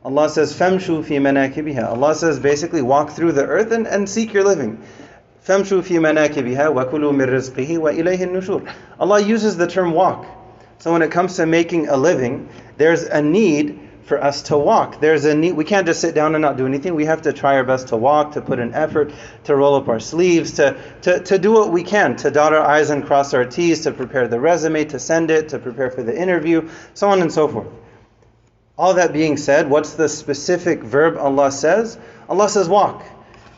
Allah 0.04 0.28
says, 0.30 0.58
Famshu 0.58 1.06
fi 1.06 1.18
manakibiha. 1.18 1.84
Allah 1.84 2.16
says 2.16 2.40
basically 2.40 2.82
walk 2.82 3.12
through 3.12 3.34
the 3.34 3.46
earth 3.46 3.72
and, 3.72 3.86
and 3.86 4.10
seek 4.10 4.34
your 4.34 4.44
living. 4.44 4.82
Famshu 5.46 5.84
fi 5.84 5.96
manakibiha 5.96 6.74
wa 6.74 6.86
kulu 6.86 7.12
rizqihi 7.12 7.78
wa 7.78 7.92
ilayhi 7.92 8.28
nushur. 8.28 8.68
Allah 9.00 9.20
uses 9.22 9.58
the 9.58 9.68
term 9.68 9.92
walk. 9.92 10.26
So 10.80 10.92
when 10.92 11.04
it 11.04 11.12
comes 11.12 11.36
to 11.36 11.46
making 11.46 11.88
a 11.88 11.98
living, 11.98 12.50
there's 12.78 13.04
a 13.04 13.22
need 13.22 13.80
for 14.11 14.23
us 14.23 14.43
to 14.43 14.59
walk. 14.59 15.01
There's 15.01 15.25
a 15.25 15.37
need. 15.37 15.53
We 15.53 15.65
can't 15.65 15.87
just 15.87 16.01
sit 16.01 16.17
down 16.17 16.35
and 16.35 16.43
not 16.43 16.57
do 16.57 16.67
anything. 16.67 16.97
We 16.97 17.05
have 17.05 17.23
to 17.23 17.33
try 17.33 17.55
our 17.55 17.63
best 17.63 17.89
to 17.89 17.97
walk, 17.97 18.33
to 18.33 18.41
put 18.41 18.59
an 18.59 18.75
effort, 18.75 19.13
to 19.45 19.55
roll 19.55 19.77
up 19.77 19.89
our 19.89 20.01
sleeves, 20.01 20.55
to, 20.55 20.77
to, 21.03 21.21
to 21.21 21.39
do 21.39 21.53
what 21.53 21.71
we 21.71 21.85
can, 21.85 22.17
to 22.17 22.31
dot 22.33 22.53
our 22.53 22.67
I's 22.67 22.91
and 22.91 23.07
cross 23.07 23.35
our 23.35 23.45
T's, 23.45 23.83
to 23.83 23.93
prepare 23.93 24.27
the 24.27 24.41
resume, 24.41 24.85
to 24.87 24.99
send 24.99 25.31
it, 25.31 25.51
to 25.51 25.61
prepare 25.61 25.93
for 25.93 26.03
the 26.03 26.21
interview, 26.21 26.69
so 26.93 27.09
on 27.09 27.23
and 27.23 27.33
so 27.33 27.47
forth. 27.47 27.69
All 28.77 28.95
that 28.95 29.13
being 29.13 29.37
said, 29.37 29.71
what's 29.71 29.93
the 29.93 30.09
specific 30.09 30.83
verb 30.83 31.17
Allah 31.17 31.53
says? 31.53 31.97
Allah 32.29 32.49
says 32.49 32.69
walk. 32.69 33.05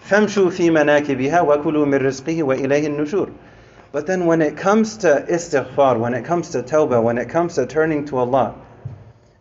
فَامْشُوا 0.06 0.50
فِي 0.50 0.68
مَنَاكِبِهَا 0.68 1.46
وَكُلُوا 1.46 1.86
مِن 1.86 2.00
رِزْقِهِ 2.00 2.42
وَإِلَيْهِ 2.42 2.84
النُّشُورِ 2.88 3.32
But 3.90 4.06
then 4.06 4.26
when 4.26 4.42
it 4.42 4.58
comes 4.58 4.98
to 4.98 5.24
istighfar, 5.30 5.98
when 5.98 6.12
it 6.12 6.26
comes 6.26 6.50
to 6.50 6.62
tawbah, 6.62 7.02
when 7.02 7.16
it 7.16 7.30
comes 7.30 7.54
to 7.54 7.64
turning 7.64 8.04
to 8.06 8.18
Allah, 8.18 8.56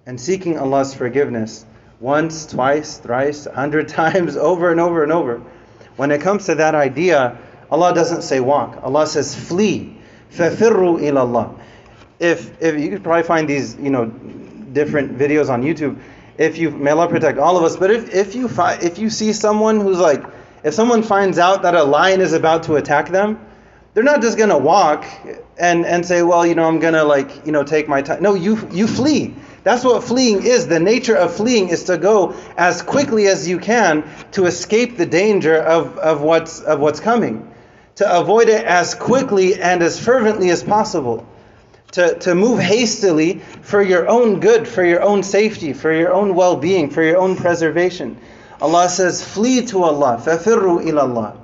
and 0.06 0.20
seeking 0.20 0.58
Allah's 0.58 0.94
forgiveness 0.94 1.66
once, 2.00 2.46
twice, 2.46 2.98
thrice, 2.98 3.46
a 3.46 3.54
hundred 3.54 3.88
times, 3.88 4.36
over 4.36 4.72
and 4.72 4.80
over 4.80 5.04
and 5.04 5.12
over. 5.12 5.42
When 5.96 6.12
it 6.12 6.22
comes 6.22 6.46
to 6.48 6.56
that 6.56 6.75
idea, 6.75 7.38
Allah 7.70 7.94
doesn't 7.94 8.24
say 8.24 8.40
walk. 8.40 8.80
Allah 8.84 9.08
says 9.08 9.36
flee. 9.36 9.98
فَفِرُّوا 10.32 11.00
إِلَى 11.00 11.12
اللَّهِ 11.12 11.60
if, 12.22 12.62
if 12.62 12.80
you 12.80 12.90
could 12.90 13.04
probably 13.04 13.24
find 13.24 13.50
these, 13.50 13.75
you 13.78 13.90
know, 13.90 14.06
different 14.06 15.18
videos 15.18 15.50
on 15.50 15.63
YouTube. 15.63 16.00
If 16.38 16.58
you, 16.58 16.70
may 16.70 16.92
Allah 16.92 17.08
protect 17.08 17.40
all 17.40 17.58
of 17.58 17.63
us, 17.63 17.75
but 17.75 17.90
if, 17.90 18.13
if 18.13 18.36
you 18.36 18.48
fi- 18.48 18.75
if 18.75 19.00
you 19.00 19.10
see 19.10 19.34
someone 19.34 19.80
who's 19.80 19.98
like, 19.98 20.24
if 20.63 20.75
someone 20.75 21.01
finds 21.01 21.40
out 21.40 21.63
that 21.63 21.74
a 21.74 21.84
lion 21.84 22.22
is 22.22 22.34
about 22.34 22.63
to 22.63 22.75
attack 22.75 23.10
them, 23.10 23.44
they're 23.94 24.04
not 24.04 24.22
just 24.22 24.38
gonna 24.38 24.58
walk 24.58 25.04
and, 25.60 25.86
and 25.86 26.06
say, 26.06 26.22
well, 26.22 26.46
you 26.46 26.56
know, 26.56 26.68
I'm 26.68 26.80
gonna 26.80 27.04
like, 27.04 27.46
you 27.46 27.51
know, 27.51 27.63
take 27.63 27.90
my 27.90 28.01
time. 28.04 28.22
No, 28.22 28.36
you 28.36 28.70
you 28.72 28.88
flee. 28.88 29.34
That's 29.66 29.84
what 29.84 30.04
fleeing 30.04 30.44
is. 30.44 30.68
The 30.68 30.80
nature 30.80 31.16
of 31.16 31.34
fleeing 31.36 31.70
is 31.70 31.86
to 31.86 31.98
go 31.98 32.36
as 32.58 32.82
quickly 32.82 33.28
as 33.28 33.48
you 33.48 33.60
can 33.60 34.04
to 34.32 34.46
escape 34.46 34.98
the 34.98 35.06
danger 35.06 35.56
of, 35.56 35.98
of, 35.98 36.22
what's, 36.22 36.60
of 36.62 36.80
what's 36.80 37.00
coming, 37.00 37.51
to 37.96 38.20
avoid 38.20 38.50
it 38.50 38.66
as 38.66 38.96
quickly 38.96 39.62
and 39.62 39.84
as 39.84 40.00
fervently 40.00 40.50
as 40.50 40.63
possible, 40.63 41.28
to, 41.92 42.18
to 42.20 42.34
move 42.34 42.60
hastily 42.60 43.40
for 43.62 43.82
your 43.82 44.08
own 44.08 44.40
good, 44.40 44.68
for 44.68 44.84
your 44.84 45.04
own 45.04 45.24
safety, 45.24 45.74
for 45.74 45.92
your 45.92 46.13
own 46.13 46.36
well 46.36 46.56
being, 46.56 46.90
for 46.90 47.04
your 47.04 47.18
own 47.18 47.36
preservation. 47.36 48.18
Allah 48.62 48.90
says, 48.90 49.24
Flee 49.24 49.66
to 49.68 49.84
Allah, 49.84 50.22
فَفِرُّوا 50.24 50.84
إِلَى 50.84 51.01
اللَّهِ 51.01 51.38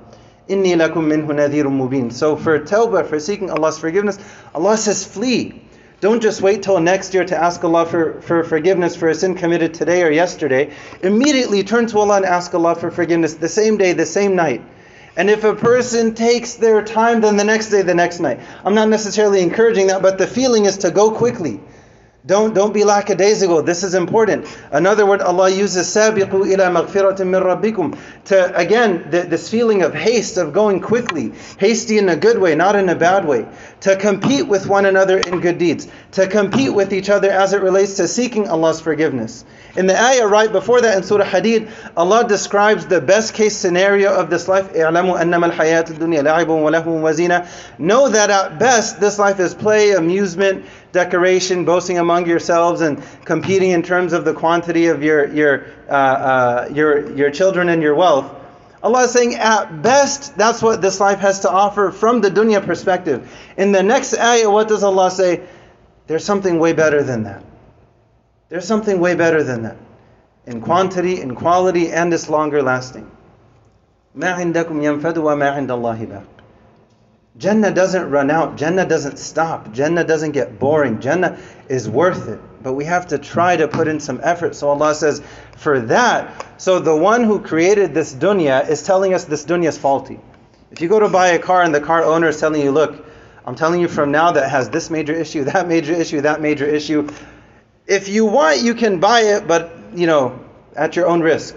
إِنِّي 0.48 0.76
لَكُم 0.76 1.04
مِّنْهُ 1.04 1.26
نَذِيرٌ 1.26 1.64
مُبِينٌ 1.64 2.12
So 2.12 2.36
for 2.36 2.58
tawbah, 2.60 3.06
for 3.06 3.20
seeking 3.20 3.50
Allah's 3.50 3.78
forgiveness, 3.78 4.18
Allah 4.54 4.76
says, 4.76 5.04
Flee. 5.04 5.61
Don't 6.03 6.21
just 6.21 6.41
wait 6.41 6.63
till 6.63 6.81
next 6.81 7.13
year 7.13 7.23
to 7.23 7.41
ask 7.41 7.63
Allah 7.63 7.85
for, 7.85 8.19
for 8.23 8.43
forgiveness 8.43 8.93
for 8.93 9.07
a 9.07 9.15
sin 9.15 9.35
committed 9.35 9.73
today 9.73 10.03
or 10.03 10.11
yesterday. 10.11 10.73
Immediately 11.01 11.63
turn 11.63 11.87
to 11.87 11.99
Allah 11.99 12.17
and 12.17 12.25
ask 12.25 12.53
Allah 12.53 12.75
for 12.75 12.91
forgiveness 12.91 13.35
the 13.35 13.47
same 13.47 13.77
day, 13.77 13.93
the 13.93 14.05
same 14.05 14.35
night. 14.35 14.61
And 15.15 15.29
if 15.29 15.45
a 15.45 15.55
person 15.55 16.13
takes 16.13 16.55
their 16.55 16.83
time, 16.83 17.21
then 17.21 17.37
the 17.37 17.45
next 17.45 17.69
day, 17.69 17.83
the 17.83 17.95
next 17.95 18.19
night. 18.19 18.41
I'm 18.65 18.75
not 18.75 18.89
necessarily 18.89 19.39
encouraging 19.41 19.87
that, 19.87 20.01
but 20.01 20.17
the 20.17 20.27
feeling 20.27 20.65
is 20.65 20.79
to 20.79 20.91
go 20.91 21.09
quickly. 21.09 21.61
Don't, 22.26 22.52
don't 22.52 22.74
be 22.74 22.84
lackadaisical. 22.84 23.62
This 23.62 23.82
is 23.82 23.94
important. 23.94 24.46
Another 24.70 25.06
word 25.06 25.22
Allah 25.22 25.48
uses, 25.48 25.86
سَابِقُوا 25.86 26.28
إِلَى 26.28 26.58
مَغْفِرَةٍ 26.58 27.16
مِّن 27.16 27.42
رَبِّكُمْ 27.42 27.98
To, 28.26 28.54
again, 28.54 29.08
the, 29.10 29.22
this 29.22 29.48
feeling 29.48 29.82
of 29.82 29.94
haste, 29.94 30.36
of 30.36 30.52
going 30.52 30.80
quickly. 30.80 31.32
Hasty 31.58 31.96
in 31.96 32.10
a 32.10 32.16
good 32.16 32.38
way, 32.38 32.54
not 32.54 32.76
in 32.76 32.90
a 32.90 32.94
bad 32.94 33.24
way. 33.24 33.46
To 33.80 33.96
compete 33.96 34.46
with 34.46 34.66
one 34.66 34.84
another 34.84 35.16
in 35.18 35.40
good 35.40 35.56
deeds. 35.56 35.88
To 36.12 36.26
compete 36.26 36.74
with 36.74 36.92
each 36.92 37.08
other 37.08 37.30
as 37.30 37.54
it 37.54 37.62
relates 37.62 37.96
to 37.96 38.06
seeking 38.08 38.48
Allah's 38.48 38.80
forgiveness. 38.80 39.46
In 39.76 39.86
the 39.86 39.98
ayah 39.98 40.26
right 40.26 40.50
before 40.50 40.80
that 40.80 40.96
in 40.96 41.04
Surah 41.04 41.24
Hadid, 41.24 41.70
Allah 41.96 42.26
describes 42.26 42.86
the 42.86 43.00
best 43.00 43.32
case 43.32 43.56
scenario 43.56 44.12
of 44.12 44.28
this 44.28 44.48
life. 44.48 44.74
Know 44.74 44.90
that 48.08 48.30
at 48.30 48.58
best 48.58 49.00
this 49.00 49.18
life 49.18 49.40
is 49.40 49.54
play, 49.54 49.92
amusement, 49.92 50.66
decoration, 50.92 51.64
boasting 51.64 51.98
among 51.98 52.26
yourselves, 52.26 52.80
and 52.80 53.02
competing 53.24 53.70
in 53.70 53.82
terms 53.82 54.12
of 54.12 54.24
the 54.24 54.34
quantity 54.34 54.86
of 54.86 55.02
your, 55.02 55.26
your, 55.32 55.66
uh, 55.88 55.92
uh, 55.92 56.68
your, 56.72 57.14
your 57.14 57.30
children 57.30 57.68
and 57.68 57.82
your 57.82 57.94
wealth. 57.94 58.34
Allah 58.82 59.04
is 59.04 59.10
saying, 59.10 59.34
at 59.34 59.82
best, 59.82 60.36
that's 60.36 60.62
what 60.62 60.80
this 60.80 61.00
life 61.00 61.18
has 61.18 61.40
to 61.40 61.50
offer 61.50 61.90
from 61.90 62.20
the 62.20 62.30
dunya 62.30 62.64
perspective. 62.64 63.28
In 63.56 63.72
the 63.72 63.82
next 63.82 64.16
ayah, 64.16 64.50
what 64.50 64.68
does 64.68 64.84
Allah 64.84 65.10
say? 65.10 65.42
There's 66.06 66.24
something 66.24 66.58
way 66.58 66.72
better 66.72 67.02
than 67.02 67.24
that. 67.24 67.44
There's 68.48 68.66
something 68.66 69.00
way 69.00 69.14
better 69.14 69.42
than 69.42 69.62
that. 69.62 69.76
In 70.46 70.60
quantity, 70.60 71.20
in 71.20 71.34
quality, 71.34 71.90
and 71.90 72.14
it's 72.14 72.30
longer 72.30 72.62
lasting. 72.62 73.10
ما 74.16 74.32
عندكم 74.32 74.82
ينفد 74.82 75.18
وما 75.18 75.50
عند 75.50 75.70
الله 75.70 76.04
باق. 76.04 76.24
Jannah 77.37 77.71
doesn't 77.71 78.09
run 78.11 78.29
out. 78.29 78.57
Jannah 78.57 78.85
doesn't 78.85 79.17
stop. 79.17 79.73
Jannah 79.73 80.03
doesn't 80.03 80.31
get 80.31 80.59
boring. 80.59 80.99
Jannah 80.99 81.39
is 81.67 81.89
worth 81.89 82.27
it. 82.27 82.39
But 82.61 82.73
we 82.73 82.85
have 82.85 83.07
to 83.07 83.17
try 83.17 83.57
to 83.57 83.67
put 83.67 83.87
in 83.87 83.99
some 83.99 84.21
effort. 84.23 84.55
So 84.55 84.69
Allah 84.69 84.93
says, 84.93 85.21
for 85.57 85.79
that, 85.81 86.45
so 86.61 86.79
the 86.79 86.95
one 86.95 87.23
who 87.23 87.39
created 87.39 87.93
this 87.93 88.13
dunya 88.13 88.69
is 88.69 88.83
telling 88.83 89.13
us 89.13 89.25
this 89.25 89.45
dunya 89.45 89.69
is 89.69 89.77
faulty. 89.77 90.19
If 90.71 90.81
you 90.81 90.89
go 90.89 90.99
to 90.99 91.09
buy 91.09 91.29
a 91.29 91.39
car 91.39 91.63
and 91.63 91.73
the 91.73 91.81
car 91.81 92.03
owner 92.03 92.29
is 92.29 92.39
telling 92.39 92.61
you, 92.61 92.71
look, 92.71 93.05
I'm 93.45 93.55
telling 93.55 93.81
you 93.81 93.87
from 93.87 94.11
now 94.11 94.31
that 94.31 94.49
has 94.49 94.69
this 94.69 94.89
major 94.89 95.13
issue, 95.13 95.43
that 95.45 95.67
major 95.67 95.93
issue, 95.93 96.21
that 96.21 96.39
major 96.39 96.65
issue. 96.65 97.09
If 97.87 98.07
you 98.09 98.25
want, 98.25 98.61
you 98.61 98.75
can 98.75 98.99
buy 98.99 99.21
it, 99.21 99.47
but 99.47 99.75
you 99.93 100.07
know, 100.07 100.39
at 100.75 100.95
your 100.95 101.07
own 101.07 101.21
risk. 101.21 101.55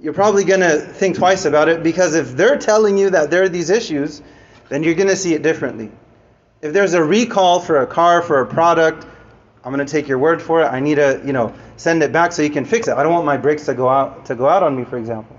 You're 0.00 0.14
probably 0.14 0.44
to 0.44 0.78
think 0.80 1.16
twice 1.16 1.44
about 1.44 1.68
it 1.68 1.82
because 1.82 2.14
if 2.14 2.32
they're 2.32 2.56
telling 2.56 2.96
you 2.96 3.10
that 3.10 3.30
there 3.30 3.42
are 3.42 3.48
these 3.48 3.68
issues, 3.68 4.22
then 4.69 4.83
you're 4.83 4.95
going 4.95 5.09
to 5.09 5.15
see 5.15 5.33
it 5.33 5.43
differently. 5.43 5.91
If 6.61 6.73
there's 6.73 6.93
a 6.93 7.03
recall 7.03 7.59
for 7.59 7.81
a 7.81 7.87
car, 7.87 8.21
for 8.21 8.41
a 8.41 8.45
product, 8.45 9.05
I'm 9.63 9.73
going 9.73 9.85
to 9.85 9.91
take 9.91 10.07
your 10.07 10.19
word 10.19 10.41
for 10.41 10.61
it. 10.61 10.65
I 10.65 10.79
need 10.79 10.95
to, 10.95 11.21
you 11.25 11.33
know, 11.33 11.53
send 11.77 12.03
it 12.03 12.11
back 12.11 12.31
so 12.31 12.41
you 12.41 12.49
can 12.49 12.65
fix 12.65 12.87
it. 12.87 12.95
I 12.95 13.03
don't 13.03 13.13
want 13.13 13.25
my 13.25 13.37
brakes 13.37 13.65
to 13.65 13.73
go 13.73 13.89
out 13.89 14.25
to 14.25 14.35
go 14.35 14.47
out 14.47 14.63
on 14.63 14.75
me, 14.75 14.83
for 14.83 14.97
example. 14.97 15.35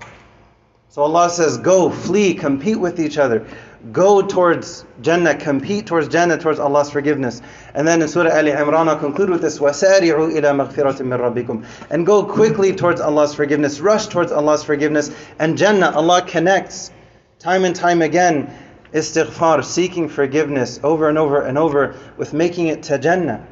So 0.89 1.03
Allah 1.03 1.29
says, 1.29 1.57
go, 1.59 1.89
flee, 1.89 2.33
compete 2.33 2.79
with 2.79 2.99
each 2.99 3.17
other. 3.17 3.47
Go 3.91 4.25
towards 4.25 4.83
Jannah, 5.01 5.35
compete 5.35 5.85
towards 5.85 6.07
Jannah, 6.07 6.37
towards 6.37 6.59
Allah's 6.59 6.89
forgiveness. 6.89 7.41
And 7.75 7.87
then 7.87 8.01
in 8.01 8.07
Surah 8.07 8.35
Ali 8.35 8.51
Imran, 8.51 8.87
I'll 8.87 8.97
conclude 8.97 9.29
with 9.29 9.41
this, 9.41 9.59
وَسَارِعُوا 9.59 10.33
إِلَى 10.33 10.41
مَغْفِرَةٍ 10.41 10.97
مِّن 11.01 11.45
رَبِّكُمْ 11.45 11.65
And 11.91 12.05
go 12.05 12.23
quickly 12.25 12.75
towards 12.75 12.99
Allah's 12.99 13.35
forgiveness. 13.35 13.79
Rush 13.79 14.07
towards 14.07 14.31
Allah's 14.31 14.63
forgiveness. 14.63 15.15
And 15.37 15.57
Jannah, 15.57 15.91
Allah 15.91 16.23
connects 16.23 16.91
time 17.37 17.63
and 17.63 17.75
time 17.75 18.01
again 18.01 18.51
istighfar, 18.93 19.63
seeking 19.63 20.09
forgiveness 20.09 20.79
over 20.83 21.09
and 21.09 21.17
over 21.17 21.41
and 21.41 21.57
over 21.57 21.95
with 22.17 22.33
making 22.33 22.67
it 22.67 22.83
to 22.83 22.97
Jannah. 22.97 23.45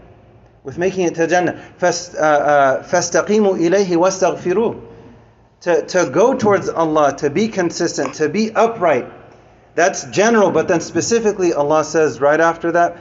With 0.64 0.78
making 0.78 1.06
it 1.08 1.16
to 1.16 1.28
Jannah. 1.28 1.62
فَاسْتَقِيمُوا 1.80 3.60
إِلَيْهِ 3.60 3.88
وَاسْتَغْفِرُوهُ 3.88 4.82
to, 5.62 5.84
to 5.84 6.10
go 6.12 6.36
towards 6.36 6.70
Allah, 6.70 7.16
to 7.18 7.30
be 7.32 7.48
consistent, 7.48 8.16
to 8.16 8.30
be 8.30 8.52
upright. 8.54 9.08
That's 9.74 10.04
general, 10.06 10.52
but 10.52 10.68
then 10.68 10.80
specifically 10.80 11.54
Allah 11.54 11.84
says 11.84 12.22
right 12.22 12.40
after 12.40 12.72
that, 12.74 12.98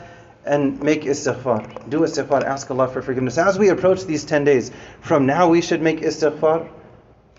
and 0.47 0.83
make 0.83 1.03
istighfar. 1.03 1.89
Do 1.91 2.01
istighfar, 2.01 2.43
ask 2.43 2.71
Allah 2.71 2.89
for 2.89 3.03
forgiveness. 3.03 3.37
As 3.39 3.59
we 3.59 3.69
approach 3.69 4.05
these 4.05 4.25
10 4.25 4.45
days, 4.45 4.71
from 5.01 5.27
now 5.27 5.49
we 5.49 5.61
should 5.61 5.83
make 5.83 6.01
istighfar, 6.01 6.69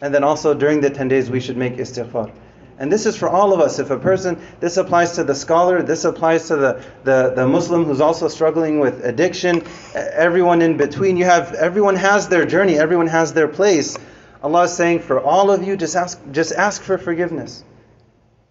and 0.01 0.13
then 0.13 0.23
also 0.23 0.53
during 0.53 0.81
the 0.81 0.89
10 0.89 1.07
days 1.07 1.29
we 1.29 1.39
should 1.39 1.57
make 1.57 1.77
istighfar. 1.77 2.31
And 2.80 2.90
this 2.90 3.04
is 3.04 3.14
for 3.14 3.28
all 3.28 3.52
of 3.52 3.60
us. 3.60 3.78
If 3.78 3.90
a 3.90 3.98
person, 3.98 4.40
this 4.58 4.78
applies 4.78 5.12
to 5.12 5.22
the 5.22 5.34
scholar, 5.34 5.82
this 5.82 6.06
applies 6.06 6.48
to 6.48 6.56
the, 6.56 6.84
the, 7.04 7.34
the 7.36 7.46
Muslim 7.46 7.84
who's 7.84 8.00
also 8.00 8.26
struggling 8.26 8.80
with 8.80 9.04
addiction, 9.04 9.62
everyone 9.94 10.62
in 10.62 10.78
between. 10.78 11.18
You 11.18 11.26
have, 11.26 11.52
everyone 11.52 11.94
has 11.96 12.28
their 12.28 12.46
journey, 12.46 12.78
everyone 12.78 13.08
has 13.08 13.34
their 13.34 13.48
place. 13.48 13.98
Allah 14.42 14.62
is 14.62 14.72
saying 14.72 15.00
for 15.00 15.20
all 15.20 15.50
of 15.50 15.62
you, 15.62 15.76
just 15.76 15.94
ask, 15.94 16.18
just 16.32 16.52
ask 16.52 16.80
for 16.80 16.96
forgiveness. 16.96 17.64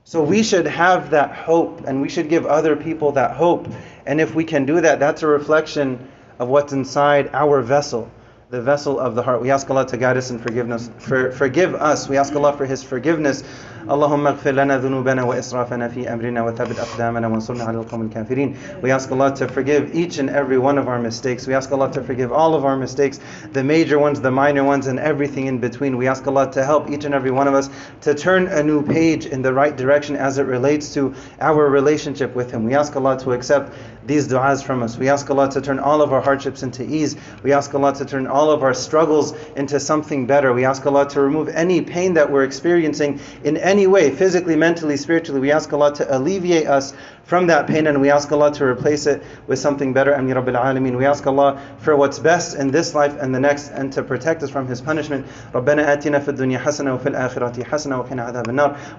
So 0.04 0.22
we 0.24 0.44
should 0.44 0.68
have 0.68 1.10
that 1.10 1.34
hope 1.34 1.88
and 1.88 2.00
we 2.00 2.08
should 2.08 2.30
give 2.30 2.46
other 2.46 2.76
people 2.76 3.14
that 3.14 3.36
hope. 3.36 3.68
And 4.06 4.22
if 4.22 4.36
we 4.36 4.44
can 4.44 4.64
do 4.64 4.80
that, 4.80 5.00
that's 5.00 5.24
a 5.24 5.28
reflection 5.28 6.08
of 6.38 6.50
what's 6.50 6.72
inside 6.72 7.32
our 7.34 7.64
vessel 7.64 8.12
the 8.51 8.63
vessel 8.63 9.01
of 9.01 9.15
the 9.15 9.23
heart. 9.23 9.43
We 9.43 9.51
ask 9.51 9.69
Allah 9.69 9.87
to 9.87 9.97
guide 9.97 10.17
us 10.17 10.31
and 10.31 10.41
forgiveness. 10.41 10.89
For, 10.99 11.33
forgive 11.33 11.75
us. 11.75 12.09
We 12.09 12.19
ask 12.19 12.35
Allah 12.37 12.57
for 12.57 12.67
His 12.67 12.83
forgiveness. 12.83 13.43
اللهم 13.85 14.27
اغفر 14.27 14.51
لنا 14.51 14.79
ذنوبنا 14.79 15.23
وإسرافنا 15.23 15.89
في 15.89 16.09
أمرنا 16.09 16.43
وثبت 16.43 16.79
أقدامنا 16.79 17.29
وانصرنا 17.29 17.65
على 17.65 17.85
القوم 17.85 18.11
الكافرين. 18.11 18.81
We 18.81 18.91
ask 18.91 19.13
Allah 19.13 19.35
to 19.37 19.49
forgive 19.49 19.95
each 19.95 20.17
and 20.19 20.31
every 20.31 20.57
one 20.57 20.79
of 20.79 20.89
our 20.89 20.99
mistakes. 20.99 21.47
We 21.47 21.53
ask 21.53 21.71
Allah 21.71 21.93
to 21.93 22.03
forgive 22.03 22.33
all 22.33 22.55
of 22.55 22.65
our 22.65 22.77
mistakes, 22.77 23.21
the 23.53 23.63
major 23.63 23.99
ones, 23.99 24.23
the 24.23 24.31
minor 24.31 24.65
ones, 24.65 24.87
and 24.87 24.99
everything 24.99 25.49
in 25.49 25.59
between. 25.59 25.99
We 25.99 26.07
ask 26.07 26.27
Allah 26.27 26.51
to 26.53 26.65
help 26.65 26.91
each 26.91 27.05
and 27.05 27.15
every 27.15 27.31
one 27.31 27.47
of 27.47 27.53
us 27.53 27.69
to 28.03 28.15
turn 28.15 28.47
a 28.47 28.63
new 28.63 28.83
page 28.83 29.27
in 29.27 29.43
the 29.43 29.53
right 29.53 29.77
direction 29.77 30.17
as 30.17 30.39
it 30.39 30.45
relates 30.45 30.95
to 30.95 31.15
our 31.39 31.69
relationship 31.69 32.35
with 32.35 32.51
Him. 32.51 32.65
We 32.65 32.75
ask 32.75 32.97
Allah 32.97 33.19
to 33.19 33.33
accept 33.33 33.75
these 34.07 34.29
du'as 34.29 34.65
from 34.65 34.83
us. 34.83 34.97
We 34.97 35.11
ask 35.11 35.31
Allah 35.31 35.51
to 35.51 35.61
turn 35.61 35.79
all 35.79 36.01
of 36.01 36.13
our 36.13 36.21
hardships 36.23 36.63
into 36.63 36.85
ease. 36.85 37.17
We 37.43 37.53
ask 37.53 37.75
Allah 37.75 37.95
to 37.97 38.05
turn 38.07 38.27
all 38.40 38.52
of 38.52 38.64
our 38.64 38.74
struggles 38.74 39.34
into 39.58 39.82
something 39.82 40.26
better. 40.26 40.54
We 40.54 40.64
ask 40.64 40.86
Allah 40.86 41.10
to 41.10 41.20
remove 41.20 41.50
any 41.50 41.82
pain 41.82 42.14
that 42.14 42.32
we're 42.32 42.46
experiencing 42.46 43.20
in 43.44 43.58
any 43.58 43.86
way, 43.86 44.12
physically, 44.12 44.56
mentally, 44.56 44.96
spiritually. 44.96 45.42
We 45.42 45.52
ask 45.52 45.74
Allah 45.74 45.94
to 45.96 46.18
alleviate 46.18 46.68
us 46.68 46.94
from 47.30 47.46
that 47.48 47.68
pain 47.68 47.86
and 47.86 48.02
we 48.02 48.10
ask 48.10 48.32
Allah 48.32 48.52
to 48.54 48.66
replace 48.66 49.06
it 49.06 49.22
with 49.46 49.60
something 49.60 49.94
better. 49.94 50.14
Ameen 50.14 50.36
Rabbil 50.36 50.56
Alameen. 50.56 50.98
We 50.98 51.06
ask 51.06 51.28
Allah 51.28 51.62
for 51.78 51.96
what's 51.96 52.18
best 52.18 52.56
in 52.56 52.72
this 52.72 52.96
life 52.96 53.16
and 53.20 53.36
the 53.36 53.40
next 53.40 53.70
and 53.70 53.94
to 53.94 54.02
protect 54.02 54.42
us 54.42 54.50
from 54.50 54.68
His 54.68 54.82
punishment. 54.82 55.28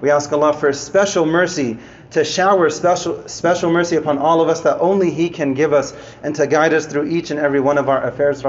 We 0.01 0.11
ask 0.11 0.33
Allah 0.33 0.53
for 0.53 0.73
special 0.73 1.27
mercy 1.27 1.79
to 2.11 2.25
shower 2.25 2.71
special, 2.71 3.29
special 3.29 3.73
mercy 3.73 3.97
upon 3.97 4.19
all 4.19 4.41
of 4.41 4.49
us 4.49 4.61
that 4.61 4.79
only 4.79 5.11
He 5.11 5.29
can 5.29 5.55
give 5.55 5.73
us 5.73 5.93
and 6.23 6.35
to 6.37 6.47
guide 6.47 6.73
us 6.73 6.87
through 6.87 7.07
each 7.07 7.33
and 7.33 7.41
every 7.41 7.61
one 7.61 7.79
of 7.79 7.89
our 7.89 8.05
affairs. 8.05 8.43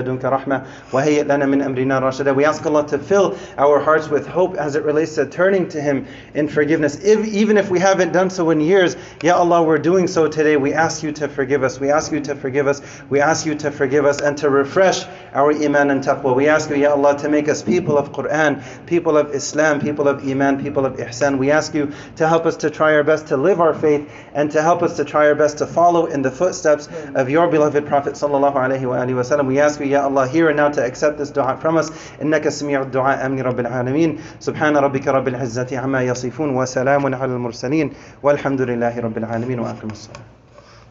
لدنك 0.00 0.24
رحمة 0.24 0.62
وهيئ 0.92 1.24
لنا 1.24 1.46
من 1.46 1.62
أمرنا 1.62 2.00
رشدا. 2.00 2.34
We 2.34 2.44
ask 2.44 2.64
Allah 2.66 2.86
to 2.88 2.98
fill 2.98 3.36
our 3.58 3.80
hearts 3.80 4.08
with 4.08 4.26
hope 4.26 4.56
as 4.56 4.76
it 4.76 4.84
relates 4.84 5.14
to 5.16 5.26
turning 5.26 5.68
to 5.68 5.80
Him 5.80 6.06
in 6.34 6.48
forgiveness. 6.48 6.96
If, 7.02 7.26
even 7.26 7.56
if 7.56 7.70
we 7.70 7.78
haven't 7.78 8.12
done 8.12 8.30
so 8.30 8.50
in 8.50 8.60
years, 8.60 8.96
Ya 9.22 9.36
Allah, 9.36 9.62
we're 9.62 9.78
doing 9.78 10.06
so 10.06 10.28
today. 10.28 10.56
We 10.56 10.72
ask 10.72 11.02
you 11.02 11.12
to 11.12 11.28
forgive 11.28 11.62
us. 11.62 11.78
We 11.80 11.90
ask 11.90 12.12
you 12.12 12.20
to 12.20 12.34
forgive 12.34 12.66
us. 12.66 12.80
We 13.08 13.20
ask 13.20 13.46
you 13.46 13.54
to 13.56 13.70
forgive 13.70 14.04
us 14.04 14.20
and 14.20 14.36
to 14.38 14.50
refresh 14.50 15.04
our 15.34 15.52
iman 15.52 15.90
and 15.90 16.02
taqwa. 16.02 16.34
We 16.34 16.48
ask 16.48 16.70
you, 16.70 16.76
Ya 16.76 16.90
Allah, 16.90 17.18
to 17.18 17.28
make 17.28 17.48
us 17.48 17.62
people 17.62 17.98
of 17.98 18.12
Quran, 18.12 18.62
people 18.86 19.16
of 19.16 19.34
Islam, 19.34 19.80
people 19.80 20.08
of 20.08 20.26
iman, 20.26 20.62
people 20.62 20.86
of 20.86 20.96
ihsan. 20.96 21.38
We 21.38 21.50
ask 21.50 21.74
you 21.74 21.92
to 22.16 22.28
help 22.28 22.46
us 22.46 22.56
to 22.58 22.70
try 22.70 22.94
our 22.94 23.04
best 23.04 23.28
to 23.28 23.36
live 23.36 23.60
our 23.60 23.74
faith 23.74 24.10
and 24.34 24.50
to 24.52 24.62
help 24.62 24.82
us 24.82 24.96
to 24.96 25.04
try 25.04 25.26
our 25.28 25.34
best 25.34 25.58
to 25.58 25.66
follow 25.66 26.06
in 26.06 26.22
the 26.22 26.30
footsteps 26.30 26.88
of 27.14 27.28
your 27.30 27.48
beloved 27.48 27.86
Prophet 27.86 28.14
sallallahu 28.14 28.54
alaihi 28.54 28.80
wasallam. 28.80 29.46
We 29.46 29.60
ask 29.60 29.80
you, 29.80 29.86
Ya 29.91 30.05
Allah, 30.05 30.25
here 30.25 30.47
and 30.47 30.55
now 30.55 30.69
to 30.69 30.81
accept 30.85 31.17
this 31.17 31.31
dua 31.31 31.57
from 31.57 31.75
us. 31.75 31.89
Innaka 32.19 32.47
sami'ud 32.47 32.91
du'a 32.91 33.21
ameen 33.25 33.43
rabbil 33.43 33.69
alamin. 33.69 34.19
Subhana 34.39 34.81
rabbika 34.81 35.11
rabbil 35.11 35.35
izzati 35.35 35.77
amma 35.77 35.97
yasifun 35.97 36.53
wa 36.53 36.63
salamun 36.63 37.13
'alal 37.13 37.37
mursalin. 37.37 37.93
Walhamdulillahi 38.23 39.03
rabbil 39.03 39.27
alamin 39.27 39.59
wa 39.59 39.73
aqimus. 39.73 40.07